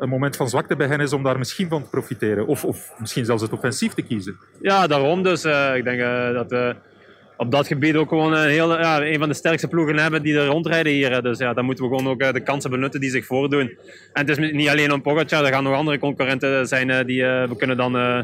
een 0.02 0.08
moment 0.08 0.36
van 0.36 0.48
zwakte 0.48 0.76
bij 0.76 0.86
hen 0.86 1.00
is, 1.00 1.12
om 1.12 1.22
daar 1.22 1.38
misschien 1.38 1.68
van 1.68 1.82
te 1.82 1.88
profiteren. 1.90 2.46
Of, 2.46 2.64
of 2.64 2.90
misschien 2.98 3.24
zelfs 3.24 3.42
het 3.42 3.52
offensief 3.52 3.94
te 3.94 4.02
kiezen. 4.02 4.36
Ja, 4.60 4.86
daarom 4.86 5.22
dus. 5.22 5.44
eh, 5.44 5.76
ik 5.76 5.84
denk 5.84 6.00
eh, 6.00 6.32
dat 6.32 6.50
we 6.50 6.74
op 7.36 7.50
dat 7.50 7.66
gebied 7.66 7.96
ook 7.96 8.08
gewoon 8.08 8.32
een, 8.32 8.48
heel, 8.48 8.78
ja, 8.78 9.02
een 9.02 9.18
van 9.18 9.28
de 9.28 9.34
sterkste 9.34 9.68
ploegen 9.68 9.96
hebben 9.96 10.22
die 10.22 10.38
er 10.38 10.46
rondrijden 10.46 10.92
hier. 10.92 11.22
Dus 11.22 11.38
ja, 11.38 11.52
dan 11.52 11.64
moeten 11.64 11.84
we 11.88 11.96
gewoon 11.96 12.12
ook 12.12 12.20
eh, 12.20 12.32
de 12.32 12.40
kansen 12.42 12.70
benutten 12.70 13.00
die 13.00 13.10
zich 13.10 13.26
voordoen. 13.26 13.60
En 14.12 14.26
het 14.26 14.28
is 14.38 14.52
niet 14.52 14.68
alleen 14.68 14.92
om 14.92 15.02
Pogacar, 15.02 15.44
er 15.44 15.52
gaan 15.52 15.64
nog 15.64 15.74
andere 15.74 15.98
concurrenten 15.98 16.66
zijn 16.68 16.90
eh, 16.90 17.04
die 17.06 17.24
eh, 17.24 17.48
we 17.48 17.56
kunnen 17.56 17.76
dan 17.76 17.96
eh, 17.96 18.18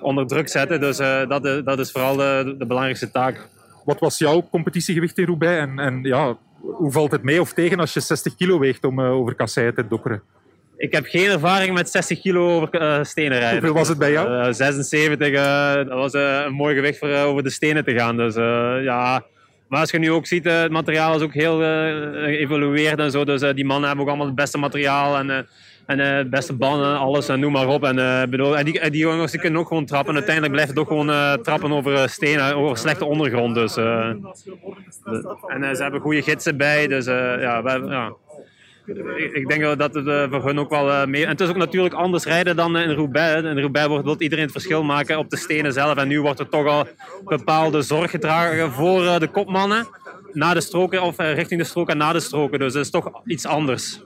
onder 0.00 0.26
druk 0.26 0.48
zetten. 0.48 0.80
Dus 0.80 0.98
eh, 0.98 1.28
dat, 1.28 1.44
is- 1.44 1.62
dat 1.64 1.78
is 1.78 1.90
vooral 1.90 2.16
de, 2.16 2.54
de 2.58 2.66
belangrijkste 2.66 3.10
taak. 3.10 3.48
Wat 3.84 4.00
was 4.00 4.18
jouw 4.18 4.48
competitiegewicht 4.50 5.18
in 5.18 5.26
Roubaix? 5.26 5.60
En, 5.70 5.78
en 5.78 6.02
ja, 6.02 6.36
hoe 6.60 6.92
valt 6.92 7.10
het 7.10 7.22
mee 7.22 7.40
of 7.40 7.52
tegen 7.52 7.80
als 7.80 7.92
je 7.92 8.00
60 8.00 8.34
kilo 8.36 8.58
weegt 8.58 8.84
om 8.84 9.00
eh, 9.00 9.10
over 9.12 9.34
kasseien 9.34 9.74
te 9.74 9.88
dokkeren? 9.88 10.22
Ik 10.80 10.92
heb 10.92 11.06
geen 11.06 11.30
ervaring 11.30 11.74
met 11.74 11.90
60 11.90 12.20
kilo 12.20 12.56
over 12.56 12.68
eh, 12.70 12.98
stenen 13.02 13.38
rijden. 13.38 13.50
Hoeveel 13.58 13.74
was 13.74 13.88
het 13.88 13.98
bij 13.98 14.10
jou? 14.10 14.42
Eh, 14.46 14.52
76, 14.52 15.28
eh, 15.30 15.74
dat 15.74 15.88
was 15.88 16.12
eh, 16.12 16.42
een 16.46 16.52
mooi 16.52 16.74
gewicht 16.74 16.98
voor 16.98 17.08
eh, 17.08 17.24
over 17.24 17.42
de 17.42 17.50
stenen 17.50 17.84
te 17.84 17.92
gaan. 17.94 18.16
Dus 18.16 18.34
eh, 18.36 18.74
ja, 18.82 19.22
maar 19.68 19.80
als 19.80 19.90
je 19.90 19.98
nu 19.98 20.10
ook 20.10 20.26
ziet, 20.26 20.44
het 20.44 20.70
materiaal 20.70 21.16
is 21.16 21.22
ook 21.22 21.34
heel 21.34 21.62
eh, 21.62 21.68
geëvolueerd 22.24 22.98
en 22.98 23.10
zo. 23.10 23.24
Dus 23.24 23.40
die 23.54 23.64
mannen 23.64 23.86
hebben 23.86 24.04
ook 24.04 24.10
allemaal 24.10 24.26
het 24.26 24.36
beste 24.36 24.58
materiaal 24.58 25.16
en, 25.16 25.30
eh, 25.30 25.36
en 25.86 26.00
eh, 26.00 26.16
het 26.16 26.30
beste 26.30 26.52
banden, 26.52 26.98
alles 26.98 27.28
en 27.28 27.40
noem 27.40 27.52
maar 27.52 27.68
op. 27.68 27.84
En, 27.84 27.98
eh, 27.98 28.22
bedoel, 28.28 28.58
en, 28.58 28.64
die, 28.64 28.90
die 28.90 29.00
jongens 29.00 29.30
die 29.32 29.40
kunnen 29.40 29.60
ook 29.60 29.68
gewoon 29.68 29.86
trappen. 29.86 30.14
Uiteindelijk 30.14 30.52
blijft 30.52 30.70
het 30.70 30.78
ook 30.78 30.88
gewoon 30.88 31.10
eh, 31.10 31.32
trappen 31.32 31.72
over 31.72 31.94
eh, 31.94 32.06
stenen, 32.06 32.54
over 32.56 32.76
slechte 32.76 33.04
ondergrond. 33.04 33.54
Dus, 33.54 33.76
eh, 33.76 34.10
de- 35.04 35.36
en 35.48 35.76
ze 35.76 35.82
hebben 35.82 36.00
goede 36.00 36.22
gidsen 36.22 36.56
bij, 36.56 36.86
dus 36.86 37.06
eh, 37.06 37.40
ja, 37.40 37.62
wij- 37.62 37.78
ja. 37.86 38.12
Ik, 38.96 39.48
denk 39.48 39.78
dat 39.78 39.94
het 39.94 40.06
eh, 40.06 40.30
voor 40.30 40.44
hun 40.44 40.58
ook 40.58 40.70
wel 40.70 40.90
eh, 40.90 41.06
mee... 41.06 41.22
En 41.22 41.30
het 41.30 41.40
is 41.40 41.48
ook 41.48 41.56
natuurlijk 41.56 41.94
anders 41.94 42.24
rijden 42.24 42.56
dan 42.56 42.76
in 42.76 42.90
Roubaix. 42.90 43.42
In 43.42 43.58
Roubaix 43.58 43.88
wordt, 43.88 44.04
wil 44.04 44.16
iedereen 44.18 44.44
het 44.44 44.52
verschil 44.52 44.82
maken 44.82 45.18
op 45.18 45.30
de 45.30 45.36
stenen 45.36 45.72
zelf. 45.72 45.96
En 45.96 46.08
nu 46.08 46.20
wordt 46.20 46.38
er 46.38 46.48
toch 46.48 46.66
al 46.66 46.86
bepaalde 47.24 47.82
zorg 47.82 48.10
gedragen 48.10 48.72
voor 48.72 49.04
eh, 49.04 49.18
de 49.18 49.28
kopmannen. 49.28 49.88
Na 50.32 50.54
de 50.54 50.60
stroken 50.60 51.02
of 51.02 51.18
richting 51.18 51.60
de 51.60 51.66
stroken 51.66 51.92
en 51.92 51.98
na 51.98 52.12
de 52.12 52.20
stroken. 52.20 52.58
Dus 52.58 52.72
dat 52.72 52.84
is 52.84 52.90
toch 52.90 53.22
iets 53.24 53.46
anders. 53.46 54.00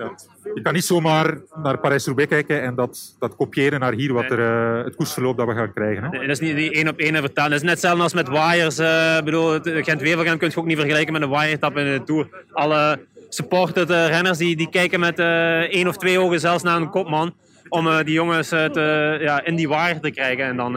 Je 0.54 0.62
kan 0.62 0.72
niet 0.72 0.84
zomaar 0.84 1.38
naar 1.62 1.78
Parijs-Roubaix 1.78 2.30
kijken 2.30 2.62
en 2.62 2.74
dat, 2.74 3.16
dat 3.18 3.36
kopiëren 3.36 3.80
naar 3.80 3.92
hier, 3.92 4.12
wat 4.12 4.30
er, 4.30 4.38
het 4.84 4.94
koersverloop 4.94 5.36
dat 5.36 5.46
we 5.46 5.54
gaan 5.54 5.72
krijgen. 5.72 6.02
Hè? 6.02 6.08
Nee, 6.08 6.20
dat 6.20 6.40
is 6.40 6.40
niet, 6.40 6.56
niet 6.56 6.72
één 6.72 6.88
op 6.88 6.98
één 6.98 7.16
vertalen. 7.16 7.50
Dat 7.50 7.60
is 7.60 7.64
net 7.64 7.70
hetzelfde 7.70 8.02
als 8.02 8.14
met 8.14 8.28
waaiers. 8.28 8.78
Ik 9.18 9.24
bedoel, 9.24 9.58
Gent-Wevelgem 9.62 10.38
kun 10.38 10.48
je 10.48 10.56
ook 10.56 10.66
niet 10.66 10.78
vergelijken 10.78 11.12
met 11.12 11.22
een 11.22 11.28
waaiertap 11.28 11.76
in 11.76 11.84
de 11.84 12.04
Tour. 12.04 12.28
Alle 12.52 12.98
supported 13.34 13.90
eh, 13.90 14.08
renners 14.08 14.38
die, 14.38 14.56
die 14.56 14.68
kijken 14.68 15.00
met 15.00 15.18
eh, 15.18 15.60
één 15.60 15.88
of 15.88 15.96
twee 15.96 16.18
ogen 16.18 16.40
zelfs 16.40 16.62
naar 16.62 16.76
een 16.76 16.90
kopman. 16.90 17.34
Om 17.68 17.88
eh, 17.88 18.04
die 18.04 18.14
jongens 18.14 18.48
ja, 18.48 19.44
in 19.44 19.56
die 19.56 19.68
waaier 19.68 20.00
te 20.00 20.10
krijgen. 20.10 20.44
En 20.44 20.56
dan, 20.56 20.72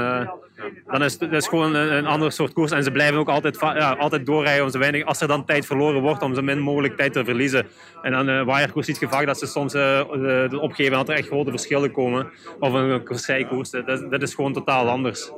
dan 0.87 1.03
is 1.03 1.11
het 1.11 1.19
dat 1.31 1.41
is 1.41 1.47
gewoon 1.47 1.75
een, 1.75 1.93
een 1.93 2.05
ander 2.05 2.31
soort 2.31 2.53
koers. 2.53 2.71
En 2.71 2.83
ze 2.83 2.91
blijven 2.91 3.17
ook 3.19 3.29
altijd, 3.29 3.57
ja, 3.59 3.95
altijd 3.99 4.25
doorrijden. 4.25 4.63
Om 4.65 4.71
zo 4.71 4.79
weinig, 4.79 5.05
als 5.05 5.21
er 5.21 5.27
dan 5.27 5.45
tijd 5.45 5.65
verloren 5.65 6.01
wordt, 6.01 6.21
om 6.21 6.35
zo 6.35 6.41
min 6.41 6.59
mogelijk 6.59 6.95
tijd 6.97 7.13
te 7.13 7.25
verliezen. 7.25 7.65
En 8.01 8.11
dan 8.11 8.29
uh, 8.29 8.43
waaierkoers 8.43 8.87
is 8.87 8.99
het 8.99 9.09
gevaar 9.09 9.25
dat 9.25 9.39
ze 9.39 9.45
soms 9.47 9.73
eh, 9.73 9.81
de- 10.11 10.47
de 10.49 10.59
opgeven 10.59 10.91
dat 10.91 11.09
er 11.09 11.15
echt 11.15 11.27
grote 11.27 11.49
verschillen 11.49 11.91
komen. 11.91 12.27
Of 12.59 12.73
een 12.73 13.03
kasseikoers. 13.03 13.69
Dat, 13.69 14.05
dat 14.09 14.21
is 14.21 14.33
gewoon 14.33 14.53
totaal 14.53 14.89
anders. 14.89 15.31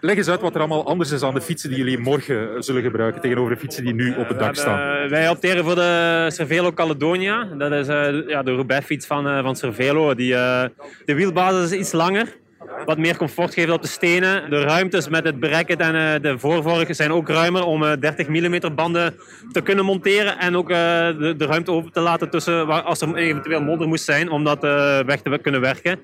Leg 0.00 0.16
eens 0.16 0.28
uit 0.28 0.40
wat 0.40 0.54
er 0.54 0.60
allemaal 0.60 0.86
anders 0.86 1.10
is 1.10 1.22
aan 1.22 1.34
de 1.34 1.40
fietsen 1.40 1.68
die 1.70 1.78
jullie 1.78 1.98
morgen 1.98 2.54
eh, 2.54 2.60
zullen 2.60 2.82
gebruiken 2.82 3.20
tegenover 3.20 3.54
de 3.54 3.60
fietsen 3.60 3.84
die 3.84 3.94
nu 3.94 4.14
op 4.16 4.28
het 4.28 4.38
dak 4.38 4.54
staan. 4.56 5.02
Eh, 5.04 5.10
wij 5.10 5.28
opteren 5.28 5.64
voor 5.64 5.74
de 5.74 6.26
Cervelo 6.28 6.72
Caledonia. 6.72 7.44
Dat 7.58 7.72
is 7.72 7.88
eh, 7.88 8.28
ja, 8.28 8.42
de 8.42 8.52
Roubaix-fiets 8.54 9.06
van, 9.06 9.28
eh, 9.28 9.42
van 9.42 9.56
Cervelo. 9.56 10.14
Die, 10.14 10.34
eh, 10.34 10.64
de 11.04 11.14
wielbasis 11.14 11.70
is 11.70 11.78
iets 11.78 11.92
langer. 11.92 12.38
Wat 12.84 12.98
meer 12.98 13.16
comfort 13.16 13.54
geeft 13.54 13.70
op 13.70 13.82
de 13.82 13.88
stenen. 13.88 14.50
De 14.50 14.60
ruimtes 14.60 15.08
met 15.08 15.24
het 15.24 15.40
bracket 15.40 15.80
en 15.80 15.94
eh, 15.94 16.22
de 16.22 16.38
voorvork 16.38 16.94
zijn 16.94 17.12
ook 17.12 17.28
ruimer 17.28 17.64
om 17.64 17.84
eh, 17.84 17.92
30 18.00 18.28
mm 18.28 18.74
banden 18.74 19.14
te 19.52 19.60
kunnen 19.60 19.84
monteren. 19.84 20.38
En 20.38 20.56
ook 20.56 20.70
eh, 20.70 20.76
de, 21.18 21.34
de 21.36 21.46
ruimte 21.46 21.70
open 21.70 21.92
te 21.92 22.00
laten 22.00 22.30
tussen 22.30 22.66
waar, 22.66 22.82
als 22.82 23.00
er 23.00 23.14
eventueel 23.14 23.62
modder 23.62 23.88
moest 23.88 24.04
zijn 24.04 24.30
om 24.30 24.44
dat 24.44 24.64
eh, 24.64 24.98
weg 25.00 25.20
te 25.22 25.38
kunnen 25.42 25.60
werken. 25.60 26.00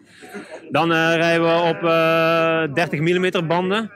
Dan 0.70 0.92
eh, 0.92 1.14
rijden 1.14 1.42
we 1.42 1.68
op 1.68 1.82
eh 1.84 2.74
30 2.74 3.00
mm 3.00 3.46
banden. 3.46 3.90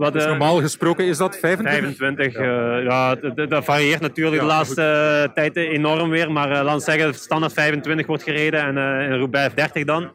Wat, 0.00 0.12
Dus 0.12 0.22
eh, 0.22 0.28
normaal 0.28 0.60
gesproken 0.60 1.04
is 1.04 1.16
dat 1.16 1.38
25? 1.38 1.96
25, 1.96 2.34
ja, 2.42 2.78
ja 2.78 3.14
dat, 3.46 3.64
varieert 3.64 4.00
natuurlijk 4.00 4.40
de 4.40 4.46
laatste 4.46 4.82
eh, 4.82 5.34
tijd 5.34 5.56
enorm 5.56 6.10
weer. 6.10 6.32
Maar 6.32 6.50
eh, 6.50 6.62
laat 6.62 6.74
ons 6.74 6.84
zeggen, 6.84 7.14
standaard 7.14 7.52
25 7.52 8.06
wordt 8.06 8.22
gereden 8.22 8.60
en 8.60 8.78
eh 8.78 9.10
in 9.10 9.18
Roubaix 9.18 9.54
30 9.54 9.84
dan. 9.84 10.10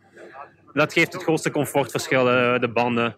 Dat 0.75 0.93
geeft 0.93 1.13
het 1.13 1.23
grootste 1.23 1.51
comfortverschil, 1.51 2.29
eh, 2.29 2.59
de 2.59 2.67
banden. 2.67 3.15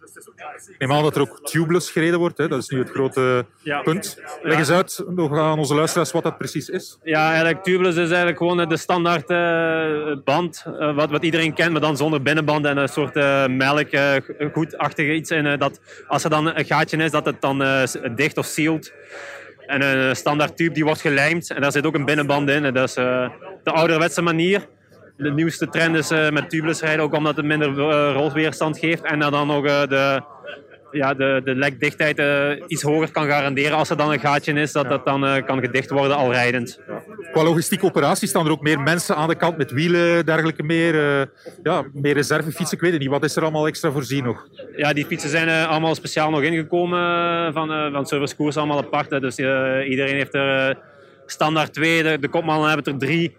Neem 0.77 0.91
aan 0.91 1.03
dat 1.03 1.15
er 1.15 1.21
ook 1.21 1.39
tubeless 1.43 1.91
gereden 1.91 2.19
wordt. 2.19 2.37
Hè? 2.37 2.47
Dat 2.47 2.59
is 2.59 2.67
nu 2.67 2.79
het 2.79 2.89
grote 2.89 3.45
Ja. 3.63 3.81
punt. 3.81 4.21
Leg 4.41 4.57
eens 4.57 4.71
uit 4.71 5.03
nog 5.07 5.37
aan 5.37 5.59
onze 5.59 5.75
luisteraars 5.75 6.11
wat 6.11 6.23
dat 6.23 6.37
precies 6.37 6.69
is. 6.69 6.97
Ja, 7.03 7.27
eigenlijk 7.27 7.63
tubeless 7.63 7.97
is 7.97 8.07
eigenlijk 8.07 8.37
gewoon 8.37 8.59
eh, 8.59 8.67
de 8.67 8.77
standaard 8.77 9.29
eh, 9.29 10.23
band, 10.23 10.63
wat, 10.95 11.09
wat 11.09 11.23
iedereen 11.23 11.53
kent, 11.53 11.71
maar 11.71 11.81
dan 11.81 11.97
zonder 11.97 12.21
binnenband 12.21 12.65
en 12.65 12.77
een 12.77 12.89
soort 12.89 13.13
melk, 13.49 13.87
goedachtige 14.53 15.13
iets. 15.13 15.29
En 15.29 15.59
dat 15.59 15.79
als 16.07 16.23
er 16.23 16.29
dan 16.29 16.55
een 16.57 16.65
gaatje 16.65 16.97
is, 16.97 17.11
dat 17.11 17.25
het 17.25 17.41
dan 17.41 17.63
dicht 18.15 18.37
of 18.37 18.45
sealed. 18.45 18.93
En 19.65 19.81
een 19.81 20.15
standaard 20.15 20.57
tube 20.57 20.73
die 20.73 20.83
wordt 20.83 21.01
gelijmd 21.01 21.51
en 21.51 21.61
daar 21.61 21.71
zit 21.71 21.85
ook 21.85 21.95
een 21.95 22.05
binnenband 22.05 22.49
in. 22.49 22.65
En 22.65 22.73
dat 22.73 22.87
is 22.87 22.93
de 22.93 23.71
ouderwetse 23.71 24.21
manier. 24.21 24.67
De 25.17 25.31
nieuwste 25.31 25.69
trend 25.69 25.95
is 25.95 26.11
eh, 26.11 26.29
met 26.29 26.49
tubeless 26.49 26.81
rijden, 26.81 27.03
ook 27.03 27.13
omdat 27.13 27.35
het 27.35 27.45
minder 27.45 27.69
eh, 27.69 28.11
rolweerstand 28.13 28.79
geeft. 28.79 29.03
En 29.03 29.19
dan, 29.19 29.31
dan 29.31 29.47
nog 29.47 29.65
eh, 29.65 29.87
de, 29.87 30.21
ja, 30.91 31.13
de, 31.13 31.41
de 31.43 31.55
lekdichtheid 31.55 32.21
iets 32.67 32.81
hoger 32.81 33.11
kan 33.11 33.27
garanderen. 33.27 33.77
Als 33.77 33.89
er 33.89 33.97
dan 33.97 34.11
een 34.11 34.19
gaatje 34.19 34.53
is, 34.53 34.71
dat 34.71 34.89
dat 34.89 35.05
dan 35.05 35.43
kan 35.45 35.59
gedicht 35.59 35.89
worden 35.89 36.17
al 36.17 36.31
rijdend. 36.31 36.79
Qua 37.31 37.43
logistieke 37.43 37.85
operaties 37.85 38.29
staan 38.29 38.45
er 38.45 38.51
ook 38.51 38.61
meer 38.61 38.79
mensen 38.79 39.15
aan 39.15 39.27
de 39.27 39.35
kant 39.35 39.57
met 39.57 39.71
wielen, 39.71 40.25
dergelijke 40.25 40.63
meer. 40.63 40.95
ja, 41.63 41.83
meer 41.93 42.13
reservefietsen. 42.13 42.77
Ik 42.77 42.83
weet 42.83 42.91
het 42.91 43.01
niet. 43.01 43.09
Wat 43.09 43.23
is 43.23 43.35
er 43.35 43.43
allemaal 43.43 43.67
extra 43.67 43.91
voorzien 43.91 44.23
nog? 44.23 44.47
Ja, 44.75 44.93
die 44.93 45.05
fietsen 45.05 45.29
zijn 45.29 45.67
allemaal 45.67 45.95
speciaal 45.95 46.29
nog 46.29 46.41
ingekomen 46.41 47.53
van, 47.53 47.91
van 47.91 48.05
Service 48.05 48.35
Koers, 48.35 48.57
allemaal 48.57 48.77
apart. 48.77 49.09
hè. 49.09 49.19
Dus 49.19 49.37
iedereen 49.89 50.15
heeft 50.15 50.33
er 50.33 50.77
standaard 51.25 51.73
twee, 51.73 52.03
de, 52.03 52.19
de 52.19 52.27
kopmannen 52.27 52.69
hebben 52.69 52.93
er 52.93 52.99
drie. 52.99 53.35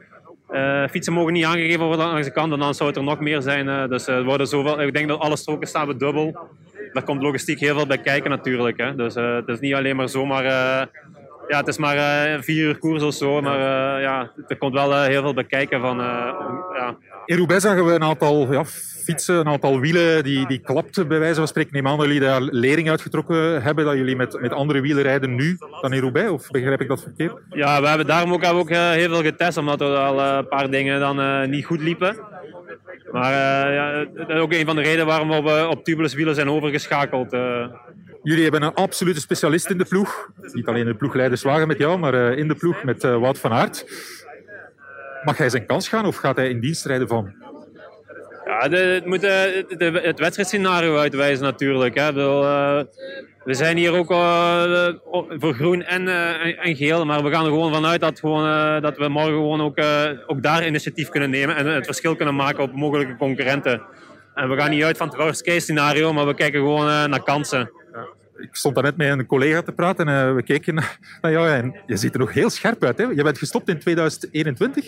Eh, 0.49 0.89
fietsen 0.89 1.13
mogen 1.13 1.33
niet 1.33 1.45
aangegeven 1.45 1.87
worden 1.87 2.07
langs 2.07 2.27
de 2.27 2.33
kant, 2.33 2.59
dan 2.59 2.75
zou 2.75 2.89
het 2.89 2.99
er 2.99 3.05
nog 3.05 3.21
meer 3.21 3.43
zijn. 3.43 3.69
eh. 3.69 3.89
dus 3.89 4.07
eh, 4.07 4.25
worden 4.25 4.47
zoveel, 4.47 4.81
ik 4.81 4.95
denk 4.95 5.09
dat 5.09 5.21
alle 5.21 5.37
stroken 5.37 5.69
staan 5.69 5.87
we 5.87 5.97
dubbel. 5.97 6.39
Daar 6.93 7.03
komt 7.03 7.23
logistiek 7.23 7.61
heel 7.61 7.75
veel 7.77 7.87
bij 7.87 7.99
kijken 7.99 8.31
natuurlijk. 8.31 8.79
Hè. 8.79 8.95
Dus 8.95 9.15
het 9.15 9.49
is 9.49 9.61
niet 9.61 9.75
alleen 9.75 9.97
maar 9.97 10.09
zomaar 10.09 10.45
ja, 11.49 11.59
het 11.59 11.69
is 11.69 11.79
maar 11.79 11.97
eh, 11.97 12.43
vier 12.43 12.65
uur 12.65 12.79
koers 12.79 13.03
of 13.03 13.15
zo, 13.15 13.41
maar 13.41 13.59
eh, 13.59 14.03
ja, 14.03 14.31
er 14.49 14.59
komt 14.59 14.73
wel 14.73 14.95
eh, 14.95 15.05
heel 15.05 15.23
veel 15.23 15.35
bekijken 15.35 15.81
van, 15.81 15.97
ja. 15.97 16.97
In 17.25 17.37
Roubaix 17.37 17.63
zagen 17.63 17.85
we 17.85 17.93
een 17.93 18.03
aantal 18.03 18.53
ja, 18.53 18.65
fietsen, 19.05 19.37
een 19.37 19.49
aantal 19.49 19.81
wielen 19.81 20.25
die, 20.25 20.47
die 20.47 20.59
klapten 20.59 21.09
bij 21.09 21.19
wijze 21.19 21.35
van 21.35 21.49
spreken. 21.49 21.73
Neem 21.73 21.87
aan 21.87 21.97
dat 21.97 22.07
jullie 22.07 22.21
daar 22.21 22.41
lering 22.41 22.91
uitgetrokken 22.91 23.63
hebben, 23.63 23.85
dat 23.85 23.95
jullie 23.95 24.17
met, 24.17 24.41
met 24.41 24.53
andere 24.53 24.81
wielen 24.81 25.03
rijden 25.03 25.35
nu 25.35 25.57
dan 25.81 25.93
in 25.93 26.01
Roubaix, 26.01 26.31
of 26.31 26.51
begrijp 26.51 26.81
ik 26.81 26.89
dat 26.89 27.03
verkeerd? 27.03 27.33
Ja, 27.51 27.81
we 27.81 27.89
hebben 27.89 28.07
daarom 28.07 28.33
ook, 28.33 28.43
hebben 28.43 28.63
ook 28.63 28.71
heel 28.71 29.09
veel 29.09 29.23
getest, 29.23 29.57
omdat 29.57 29.81
er 29.81 29.97
al 29.97 30.21
een 30.21 30.49
paar 30.49 30.71
dingen 30.71 31.01
dan 31.01 31.51
niet 31.51 31.65
goed 31.65 31.81
liepen. 31.81 32.17
Maar 33.13 33.33
ja, 33.73 34.05
dat 34.15 34.29
is 34.29 34.41
ook 34.41 34.53
een 34.53 34.67
van 34.67 34.77
de 34.77 34.83
redenen 34.83 35.07
waarom 35.07 35.29
we 35.29 35.37
op, 35.37 35.71
op 35.71 35.85
tubeless 35.85 36.15
wielen 36.15 36.35
zijn 36.35 36.51
overgeschakeld. 36.51 37.37
Jullie 38.29 38.43
hebben 38.43 38.63
een 38.63 38.75
absolute 38.75 39.21
specialist 39.21 39.71
in 39.71 39.79
de 39.79 39.85
ploeg. 39.85 40.31
Niet 40.53 40.67
alleen 40.67 40.85
de 40.85 40.95
ploegleiders 40.95 41.43
wagen 41.43 41.67
met 41.67 41.79
jou, 41.79 41.99
maar 41.99 42.15
eh, 42.15 42.39
in 42.39 42.49
de 42.49 42.55
ploeg 42.55 42.85
met 42.85 43.05
eh, 43.05 43.19
Wout 43.19 43.39
van 43.39 43.53
Aert. 43.53 43.85
Mag 45.25 45.37
hij 45.37 45.49
zijn 45.49 45.67
kans 45.67 45.89
gaan 45.89 46.07
of 46.07 46.17
gaat 46.17 46.37
hij 46.37 46.49
in 46.49 46.61
dienst 46.61 46.85
rijden 46.85 47.09
van? 47.09 47.35
Ja, 48.45 48.69
het 48.71 49.07
moet 49.07 49.23
eh, 49.23 49.43
het 50.03 50.19
wedstrijdscenario 50.19 50.97
uitwijzen 50.97 51.45
natuurlijk. 51.45 51.95
Hè. 51.95 52.13
We 53.45 53.55
zijn 53.55 53.77
hier 53.77 53.93
ook 53.93 54.07
voor 55.39 55.55
groen 55.55 55.83
en, 55.83 56.09
en, 56.59 56.77
geel, 56.77 57.05
maar 57.05 57.23
we 57.23 57.31
gaan 57.31 57.45
er 57.45 57.51
gewoon 57.51 57.73
vanuit 57.73 58.01
dat, 58.01 58.19
gewoon, 58.19 58.83
dat 58.83 58.97
we 58.97 59.09
morgen 59.09 59.33
gewoon 59.33 59.61
ook, 59.61 59.79
ook 60.27 60.43
daar 60.43 60.67
initiatief 60.67 61.09
kunnen 61.09 61.31
nemen 61.31 61.57
en 61.57 61.67
het 61.67 61.87
verschil 61.87 62.17
kunnen 62.17 62.35
maken 62.35 62.63
op 62.63 62.73
mogelijke 62.73 63.17
concurrenten. 63.17 63.83
En 64.35 64.49
we 64.49 64.57
gaan 64.57 64.71
niet 64.71 64.85
uit 64.85 64.97
van 64.97 65.09
het 65.09 65.17
worst 65.17 65.43
case 65.43 65.61
scenario, 65.61 66.13
maar 66.13 66.27
we 66.27 66.35
kijken 66.35 66.61
gewoon 66.61 67.11
naar 67.11 67.23
kansen. 67.23 67.71
Ik 68.41 68.49
stond 68.53 68.75
daarnet 68.75 68.97
met 68.97 69.09
een 69.09 69.27
collega 69.27 69.63
te 69.63 69.73
praten 69.73 70.09
en 70.09 70.29
eh, 70.29 70.35
we 70.35 70.43
keken 70.43 70.75
naar 70.75 70.99
jou 71.33 71.49
en 71.51 71.75
je 71.87 71.97
ziet 71.97 72.13
er 72.15 72.19
nog 72.21 72.33
heel 72.33 72.51
scherp 72.51 72.85
uit. 72.85 72.99
Hè? 72.99 73.05
Je 73.05 73.23
bent 73.23 73.39
gestopt 73.39 73.69
in 73.69 73.79
2021 73.79 74.85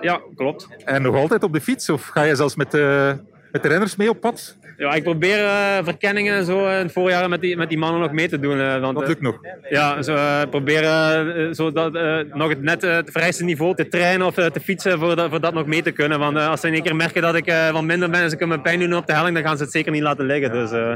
Ja, 0.00 0.20
klopt. 0.36 0.68
en 0.84 1.02
nog 1.02 1.14
altijd 1.16 1.42
op 1.42 1.52
de 1.52 1.60
fiets 1.60 1.90
of 1.90 2.06
ga 2.06 2.22
je 2.22 2.34
zelfs 2.34 2.56
met, 2.56 2.74
eh, 2.74 3.12
met 3.52 3.62
de 3.62 3.68
renners 3.68 3.96
mee 3.96 4.08
op 4.10 4.20
pad? 4.20 4.56
Ja, 4.76 4.92
ik 4.94 5.02
probeer 5.02 5.44
eh, 5.44 5.78
verkenningen 5.84 6.34
en 6.34 6.44
zo 6.44 6.64
in 6.64 6.70
het 6.72 6.92
voorjaar 6.92 7.28
met 7.28 7.40
die, 7.40 7.56
met 7.56 7.68
die 7.68 7.78
mannen 7.78 8.00
nog 8.00 8.12
mee 8.12 8.28
te 8.28 8.38
doen. 8.40 8.60
eh, 8.60 8.80
want, 8.80 8.94
Dat 8.94 9.02
eh, 9.02 9.08
lukt 9.08 9.20
nog. 9.20 9.38
Ja, 9.70 10.02
zo, 10.02 10.14
eh, 10.14 10.40
proberen 10.50 11.36
eh, 11.36 11.52
zo 11.54 11.72
dat, 11.72 11.94
eh, 11.94 12.18
nog 12.32 12.48
het 12.48 12.62
net 12.62 12.82
eh, 12.82 12.94
het 12.94 13.10
vereiste 13.10 13.44
niveau 13.44 13.74
te 13.74 13.88
trainen 13.88 14.26
of 14.26 14.36
eh, 14.38 14.46
te 14.46 14.60
fietsen 14.60 14.98
voor 14.98 15.16
dat, 15.16 15.30
voor 15.30 15.40
dat 15.40 15.54
nog 15.54 15.66
mee 15.66 15.82
te 15.82 15.90
kunnen. 15.90 16.18
Want 16.18 16.36
eh, 16.36 16.48
als 16.48 16.60
ze 16.60 16.66
in 16.66 16.72
één 16.72 16.82
keer 16.82 16.96
merken 16.96 17.22
dat 17.22 17.34
ik 17.34 17.46
eh, 17.46 17.70
wat 17.70 17.82
minder 17.82 18.10
ben 18.10 18.20
en 18.20 18.30
ze 18.30 18.36
kunnen 18.36 18.56
me 18.56 18.62
pijn 18.62 18.78
doen 18.80 18.94
op 18.94 19.06
de 19.06 19.12
helling, 19.14 19.34
dan 19.34 19.44
gaan 19.44 19.56
ze 19.56 19.62
het 19.62 19.72
zeker 19.72 19.92
niet 19.92 20.02
laten 20.02 20.26
liggen. 20.26 20.52
Dus, 20.52 20.70
eh, 20.72 20.92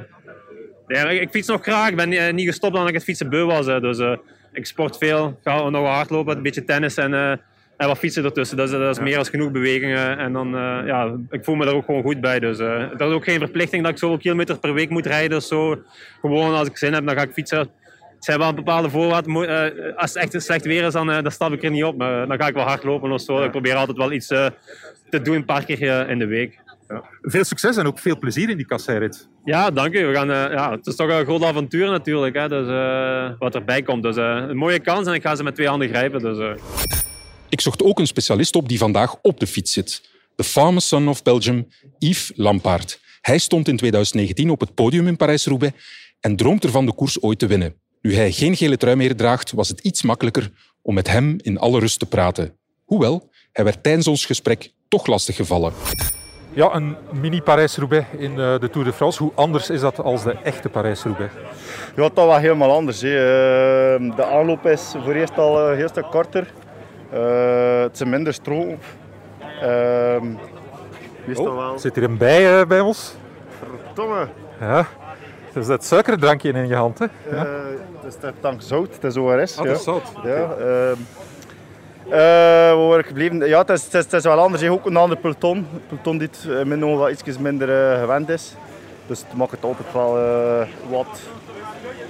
ja, 0.89 1.11
ik, 1.11 1.21
ik 1.21 1.31
fiets 1.31 1.49
nog 1.49 1.63
graag. 1.63 1.89
Ik 1.89 1.97
ben 1.97 2.13
eh, 2.13 2.33
niet 2.33 2.47
gestopt 2.47 2.73
omdat 2.73 2.89
ik 2.89 2.95
het 2.95 3.05
fietsen 3.05 3.29
beu 3.29 3.45
was. 3.45 3.67
hè. 3.67 3.81
Dus 3.81 3.99
eh, 3.99 4.17
ik 4.53 4.67
sport 4.67 4.99
veel, 4.99 5.39
ga 5.45 5.69
nog 5.69 5.87
hardlopen, 5.87 6.37
een 6.37 6.43
beetje 6.43 6.65
tennis 6.65 6.97
en, 6.97 7.15
eh, 7.15 7.31
en 7.77 7.87
wat 7.87 7.99
fietsen 7.99 8.25
ertussen. 8.25 8.57
Dus, 8.57 8.71
dat 8.71 8.97
is 8.97 9.03
meer 9.03 9.19
als 9.19 9.29
genoeg 9.29 9.51
bewegingen. 9.51 10.19
En 10.19 10.33
dan, 10.33 10.49
ja, 10.87 11.17
ik 11.31 11.45
voel 11.45 11.55
me 11.55 11.65
daar 11.65 11.75
ook 11.75 11.85
gewoon 11.85 12.03
goed 12.03 12.21
bij. 12.21 12.39
Dus 12.39 12.59
dat 12.59 13.01
is 13.09 13.15
ook 13.15 13.25
geen 13.25 13.39
verplichting 13.39 13.83
dat 13.83 13.93
ik 13.93 13.99
zoveel 13.99 14.19
kilometer 14.19 14.59
per 14.59 14.75
week 14.75 14.91
moet 14.91 15.07
rijden 15.07 15.37
of 15.37 15.43
zo. 15.45 15.83
Gewoon 16.21 16.55
als 16.55 16.69
ik 16.69 16.77
zin 16.77 16.93
heb, 16.93 17.07
dan 17.07 17.17
ga 17.17 17.23
ik 17.23 17.33
fietsen. 17.33 17.59
Het 17.59 18.27
zijn 18.27 18.39
wel 18.39 18.55
bepaalde 18.55 18.91
voorwaarden. 18.91 19.97
Als 19.97 20.15
het 20.15 20.23
echt 20.23 20.43
slecht 20.43 20.65
weer 20.65 20.85
is, 20.85 20.93
dan, 20.93 21.07
dan 21.07 21.31
stap 21.31 21.53
ik 21.53 21.63
er 21.63 21.71
niet 21.71 21.85
op. 21.85 21.97
Maar 21.97 22.27
dan 22.27 22.41
ga 22.41 22.47
ik 22.47 22.55
wel 22.55 22.65
hardlopen 22.65 23.11
of 23.11 23.21
zo. 23.21 23.43
Ik 23.43 23.51
probeer 23.51 23.75
altijd 23.75 23.97
wel 23.97 24.13
iets 24.13 24.27
te 24.27 25.23
doen, 25.23 25.35
een 25.35 25.45
paar 25.45 25.65
keer 25.65 26.09
in 26.09 26.19
de 26.19 26.27
week. 26.27 26.59
Veel 27.23 27.45
succes 27.45 27.77
en 27.77 27.87
ook 27.87 27.99
veel 27.99 28.19
plezier 28.19 28.49
in 28.49 28.57
die 28.57 28.67
kasseirit. 28.67 29.29
Ja, 29.45 29.71
dank 29.71 29.95
u. 29.95 30.07
We 30.07 30.15
gaan, 30.15 30.31
eh, 30.31 30.53
ja, 30.53 30.71
het 30.71 30.87
is 30.87 30.95
toch 30.97 31.09
een 31.09 31.25
groot 31.25 31.43
avontuur 31.43 31.91
natuurlijk, 31.91 32.37
hè, 32.37 32.49
dus, 32.49 32.69
eh, 32.69 33.39
wat 33.39 33.55
erbij 33.55 33.83
komt. 33.83 34.03
Dus 34.03 34.17
eh, 34.17 34.45
een 34.49 34.57
mooie 34.57 34.79
kans 34.79 35.07
en 35.07 35.15
ik 35.15 35.23
ga 35.23 35.35
ze 35.35 35.43
met 35.43 35.55
twee 35.55 35.69
handen 35.69 35.89
grijpen. 35.89 36.21
Dus, 36.21 36.39
eh. 36.39 36.63
Ik 37.49 37.61
zocht 37.61 37.83
ook 37.83 37.99
een 37.99 38.07
specialist 38.07 38.57
op 38.57 38.69
die 38.69 38.79
vandaag 38.79 39.17
op 39.23 39.41
de 39.41 39.47
fiets 39.47 39.73
zit. 39.73 40.09
De 40.37 40.45
famous 40.45 40.89
son 40.89 41.09
of 41.09 41.23
Belgium, 41.23 41.69
Yves 41.99 42.33
Lampaard. 42.35 43.01
Hij 43.21 43.39
stond 43.39 43.69
in 43.69 43.77
2019 43.77 44.51
op 44.51 44.61
het 44.61 44.75
podium 44.75 45.07
in 45.07 45.17
Parijs-Roubaix 45.17 45.75
en 46.21 46.37
droomt 46.37 46.65
ervan 46.65 46.87
de 46.87 46.95
koers 46.95 47.23
ooit 47.23 47.39
te 47.39 47.47
winnen. 47.47 47.75
Nu 48.01 48.15
hij 48.15 48.33
geen 48.33 48.57
gele 48.57 48.77
trui 48.77 48.97
meer 48.97 49.17
draagt, 49.17 49.53
was 49.53 49.69
het 49.69 49.81
iets 49.81 50.03
makkelijker 50.03 50.51
om 50.83 50.95
met 50.95 51.09
hem 51.09 51.37
in 51.43 51.59
alle 51.59 51.79
rust 51.79 51.99
te 51.99 52.07
praten. 52.07 52.59
Hoewel, 52.85 53.31
hij 53.53 53.65
werd 53.65 53.83
tijdens 53.83 54.07
ons 54.07 54.25
gesprek 54.25 54.73
toch 54.89 55.07
lastig 55.07 55.37
gevallen. 55.37 55.73
Ja, 56.51 56.75
een 56.75 56.97
mini 57.11 57.43
Parijs-Roubaix 57.43 58.07
in 58.17 58.31
eh, 58.31 58.59
de 58.59 58.71
Tour 58.71 58.87
de 58.87 58.93
France. 58.93 59.23
Hoe 59.23 59.33
anders 59.35 59.71
is 59.71 59.81
dat 59.81 59.99
als 60.01 60.23
de 60.23 60.37
echte 60.43 60.69
Parijs-Roubaix? 60.69 61.33
Ja, 61.97 62.03
dat 62.15 62.27
was 62.27 62.39
helemaal 62.41 62.73
anders. 62.73 63.01
Hè. 63.01 63.09
Eh, 63.95 64.17
De 64.17 64.25
aanloop 64.25 64.67
is 64.67 64.95
voor 65.05 65.13
eerst 65.15 65.39
al 65.39 65.69
een 65.71 65.77
heel 65.77 65.89
stuk 65.89 66.07
korter. 66.11 66.53
Eh, 67.11 67.81
het 67.81 67.95
is 68.01 68.05
minder 68.05 68.33
stroom. 68.35 68.79
Uh, 69.63 70.17
meestal 71.25 71.55
wel. 71.57 71.79
Zit 71.79 71.95
hier 71.95 72.05
een 72.05 72.17
bij 72.17 72.61
eh, 72.61 72.67
bij 72.67 72.81
ons? 72.81 73.15
Verdomme. 73.85 74.29
Ja. 74.61 74.87
Dus 75.53 75.67
dat 75.67 75.85
suikerdrankje 75.85 76.53
in 76.53 76.67
je 76.69 76.75
hand, 76.75 76.99
hè? 76.99 77.05
Ja. 77.31 77.45
Eh, 77.45 77.51
het 78.03 78.15
is 78.25 78.31
dank 78.41 78.63
zout, 78.63 78.95
het 78.95 79.05
is 79.05 79.17
ORS. 79.17 79.59
Ah, 79.59 79.65
ja. 79.65 79.71
dat 79.71 79.79
is 79.79 79.85
zout. 79.85 80.13
Ja, 80.25 80.55
ehm, 80.61 80.97
eh, 82.11 82.19
waar 82.19 82.77
word 82.77 83.01
ik 83.01 83.07
gebleven? 83.07 83.49
Ja, 83.49 83.59
het 83.59 83.71
is, 83.71 83.85
het 83.85 83.95
is, 83.95 84.05
het 84.05 84.13
is 84.13 84.25
wel 84.25 84.39
anders. 84.39 84.63
Je 84.63 84.73
ook 84.73 84.87
een 84.87 84.97
ander 84.97 85.19
peloton. 85.19 85.57
Een 85.57 85.83
peloton 85.89 86.19
die 86.19 86.29
het, 86.33 86.69
wel 86.79 87.11
iets 87.11 87.39
minder 87.39 87.93
eh, 87.93 88.01
gewend 88.01 88.29
is. 88.29 88.55
Dus 89.07 89.19
het 89.19 89.35
maakt 89.35 89.51
het 89.51 89.65
altijd 89.65 89.93
wel 89.93 90.19
eh, 90.19 90.67
wat 90.91 91.21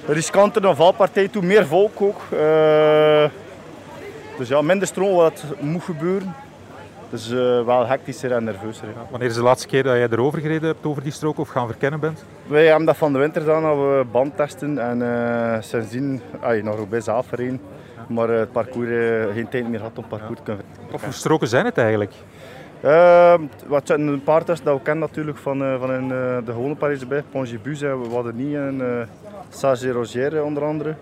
riskanter 0.07 0.63
dan 0.63 0.77
valpartij 0.77 1.29
toe. 1.29 1.43
Meer 1.43 1.67
volk 1.67 2.01
ook. 2.01 2.21
Dus 4.39 4.49
ja, 4.49 4.63
minder 4.63 4.87
stroom 4.87 5.17
wat 5.17 5.45
moet 5.61 5.83
gebeuren. 5.83 6.35
Dus 7.11 7.31
eh, 7.31 7.65
wel 7.65 7.87
hectischer 7.87 8.33
en 8.33 8.45
nerveuzer. 8.45 8.89
Wanneer 9.11 9.29
is 9.29 9.35
de 9.35 9.43
laatste 9.43 9.67
keer 9.67 9.83
dat 9.83 9.97
jij 9.97 10.09
erover 10.11 10.41
gereden 10.41 10.69
hebt 10.69 10.87
over 10.87 11.03
die 11.03 11.13
strook 11.13 11.39
of 11.39 11.49
gaan 11.49 11.67
verkennen 11.67 12.01
bent? 12.01 12.25
Wij 12.47 12.67
hebben 12.67 12.87
dat 12.87 12.97
van 12.97 13.13
de 13.13 13.19
winter 13.19 13.43
gedaan, 13.43 13.63
dat 13.63 13.77
we 13.77 14.05
band 14.13 14.37
testen. 14.37 14.79
En 14.79 15.03
eh 15.03 15.57
sindsdien, 15.61 16.21
ay, 16.41 16.61
nog 16.61 16.77
Roubaix 16.77 17.05
zelf 17.05 17.29
gereden. 17.29 17.61
Maar 18.09 18.31
eh, 18.31 18.39
het 18.39 18.53
parcours, 18.53 18.89
eh, 18.89 19.33
geen 19.33 19.49
tijd 19.49 19.69
meer 19.69 19.81
had 19.81 19.99
om 19.99 20.05
parcours 20.09 20.39
te 20.39 20.43
kunnen 20.43 20.65
Of 20.93 21.05
hoe 21.05 21.13
stroken 21.13 21.49
zijn 21.49 21.65
het 21.65 21.79
eigenlijk? 21.79 22.13
Ehm, 22.81 23.43
wat 23.67 23.87
zijn 23.87 24.01
een 24.01 24.23
paar 24.23 24.45
dat 24.45 24.59
we 24.63 24.81
kennen 24.83 25.09
natuurlijk 25.09 25.39
van, 25.39 25.63
eh, 25.63 25.81
van 25.81 25.93
in, 25.93 26.09
de 26.09 26.43
gewone 26.53 26.75
Parijs-Roubaix. 26.75 27.25
Pongibus 27.31 27.81
hebben 27.81 28.09
we 28.09 28.15
hadden 28.15 28.37
niet 28.37 28.55
en 28.55 28.81
uh, 28.81 29.03
Sage 29.49 29.91
Rogier 29.91 30.45
onder 30.45 30.65
andere. 30.65 30.95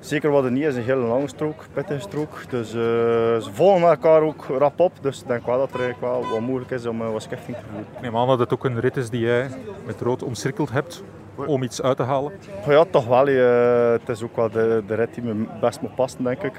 Zeker 0.00 0.30
wat 0.30 0.44
er 0.44 0.50
niet 0.50 0.64
is 0.64 0.76
een 0.76 0.82
hele 0.82 1.06
lange 1.06 1.28
strook, 1.28 1.64
pittige 1.72 2.00
strook. 2.00 2.50
Dus 2.50 2.70
ze 2.70 3.48
volgen 3.52 3.88
elkaar 3.88 4.22
ook 4.22 4.46
rap 4.58 4.80
op. 4.80 4.92
Dus 5.00 5.20
ik 5.20 5.26
denk 5.26 5.46
wel 5.46 5.58
dat 5.58 5.72
er 5.72 5.80
eigenlijk 5.80 6.12
wel 6.12 6.30
wat 6.30 6.40
mogelijk 6.40 6.70
is 6.70 6.86
om 6.86 6.98
wat 6.98 7.22
schifting 7.22 7.56
te 7.56 7.62
voeren. 7.70 7.86
Ik 7.94 8.00
neem 8.00 8.16
aan 8.16 8.28
dat 8.28 8.38
het 8.38 8.52
ook 8.52 8.64
een 8.64 8.80
rit 8.80 8.96
is 8.96 9.10
die 9.10 9.20
jij 9.20 9.48
met 9.86 10.00
rood 10.00 10.22
omcirkeld 10.22 10.70
hebt 10.70 11.02
om 11.36 11.62
iets 11.62 11.82
uit 11.82 11.96
te 11.96 12.02
halen. 12.02 12.32
Ja, 12.68 12.84
toch 12.90 13.06
wel. 13.06 13.26
eh, 13.26 13.90
het 13.92 14.08
is 14.08 14.22
ook 14.22 14.36
wel 14.36 14.50
de, 14.50 14.82
de 14.86 14.94
rit 14.94 15.14
die 15.14 15.22
me 15.22 15.46
best 15.60 15.80
moet 15.80 15.94
passen, 15.94 16.24
denk 16.24 16.42
ik. 16.42 16.52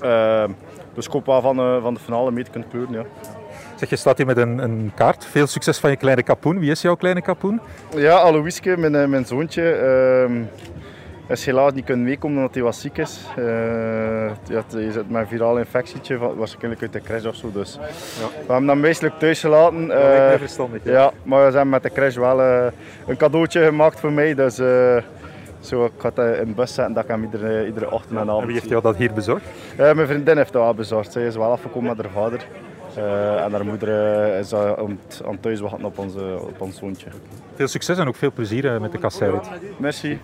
Ehm, 0.00 0.50
dus 0.94 1.06
ik 1.06 1.12
hoop 1.12 1.26
wel 1.26 1.40
van, 1.40 1.58
eh, 1.58 1.82
van 1.82 1.94
de 1.94 2.00
finale 2.00 2.30
mee 2.30 2.44
te 2.44 2.50
kunnen 2.50 2.68
kleuren. 2.68 2.92
Ja. 2.92 3.02
Zeg, 3.76 3.90
je 3.90 3.96
staat 3.96 4.16
hier 4.16 4.26
met 4.26 4.36
een, 4.36 4.58
een 4.58 4.92
kaart. 4.94 5.24
Veel 5.24 5.46
succes 5.46 5.78
van 5.78 5.90
je 5.90 5.96
kleine 5.96 6.22
kapoen. 6.22 6.58
Wie 6.58 6.70
is 6.70 6.82
jouw 6.82 6.94
kleine 6.94 7.22
kapoen? 7.22 7.60
Ja, 7.96 8.16
Aloiske, 8.16 8.76
mijn, 8.76 8.94
eh, 8.94 9.06
mijn 9.06 9.24
zoontje, 9.26 9.72
ehm, 9.72 10.42
is 11.38 11.46
helaas 11.46 11.72
niet 11.72 11.84
kunnen 11.84 12.04
meekomen 12.04 12.36
omdat 12.36 12.54
hij 12.54 12.62
was 12.62 12.80
ziek 12.80 12.98
is. 12.98 13.20
Ja, 13.36 14.62
hij 14.70 14.90
zit 14.90 15.10
met 15.10 15.20
een 15.20 15.26
viraal 15.26 15.58
infectietje, 15.58 16.18
waarschijnlijk 16.36 16.82
uit 16.82 16.92
de 16.92 17.00
crash 17.00 17.24
of 17.24 17.34
zo. 17.34 17.50
Dus. 17.52 17.76
We 18.46 18.52
hebben 18.52 18.68
hem 18.68 18.80
meestelijk 18.80 19.18
thuis 19.18 19.40
gelaten. 19.40 19.90
Eh, 19.90 20.38
verstandig, 20.38 20.84
ja. 20.84 20.92
ja, 20.92 21.10
maar 21.22 21.38
we 21.38 21.44
hebben 21.44 21.68
met 21.68 21.82
de 21.82 21.90
crash 21.90 22.16
wel 22.16 22.40
eh, 22.42 22.66
een 23.06 23.16
cadeautje 23.16 23.64
gemaakt 23.64 24.00
voor 24.00 24.12
mij. 24.12 24.34
Dus, 24.34 24.54
zo, 25.60 25.84
ik 25.84 25.92
ga 25.98 26.10
het 26.14 26.38
in 26.38 26.46
de 26.46 26.52
bus 26.54 26.74
zetten 26.74 26.94
dat 26.94 27.02
ik 27.04 27.10
hem 27.10 27.22
iedere, 27.24 27.66
iedere 27.66 27.90
ochtend 27.90 28.18
en 28.18 28.28
avond 28.28 28.40
En 28.40 28.46
wie 28.46 28.54
heeft 28.56 28.68
jou 28.68 28.82
dat 28.82 28.96
hier 28.96 29.12
bezorgd? 29.12 29.44
Mijn 29.76 30.06
vriendin 30.06 30.36
heeft 30.36 30.52
dat 30.52 30.62
wel 30.62 30.74
bezorgd. 30.74 31.12
Zij 31.12 31.26
is 31.26 31.36
wel 31.36 31.50
afgekomen 31.50 31.96
met 31.96 32.06
haar 32.06 32.14
vader. 32.14 32.46
En 33.44 33.52
haar 33.52 33.64
moeder 33.64 34.26
is 34.38 34.54
aan, 34.54 34.98
het- 35.08 35.22
thuis 35.40 35.60
wachten 35.60 35.84
op, 35.84 35.98
onze, 35.98 36.36
op 36.40 36.60
ons 36.60 36.78
zoontje. 36.78 37.06
Veel 37.54 37.68
succes 37.68 37.98
en 37.98 38.08
ook 38.08 38.16
veel 38.16 38.32
plezier 38.32 38.80
met 38.80 38.92
de 38.92 38.98
kasseirit. 38.98 39.48
Merci. 39.78 40.18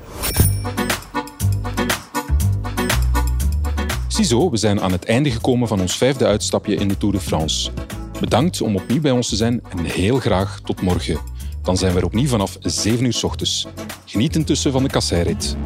Ziezo, 4.16 4.50
we 4.50 4.56
zijn 4.56 4.80
aan 4.80 4.92
het 4.92 5.04
einde 5.04 5.30
gekomen 5.30 5.68
van 5.68 5.80
ons 5.80 5.96
vijfde 5.96 6.26
uitstapje 6.26 6.74
in 6.74 6.88
de 6.88 6.96
Tour 6.96 7.14
de 7.14 7.20
France. 7.20 7.70
Bedankt 8.20 8.60
om 8.60 8.76
opnieuw 8.76 9.00
bij 9.00 9.10
ons 9.10 9.28
te 9.28 9.36
zijn 9.36 9.62
en 9.70 9.84
heel 9.84 10.18
graag 10.18 10.60
tot 10.60 10.82
morgen. 10.82 11.18
Dan 11.62 11.76
zijn 11.76 11.92
we 11.92 11.98
er 11.98 12.04
opnieuw 12.04 12.28
vanaf 12.28 12.56
7 12.60 13.04
uur 13.04 13.12
's 13.12 13.22
ochtends. 13.22 13.66
Geniet 14.04 14.36
intussen 14.36 14.72
van 14.72 14.82
de 14.82 14.88
kasseirit. 14.88 15.56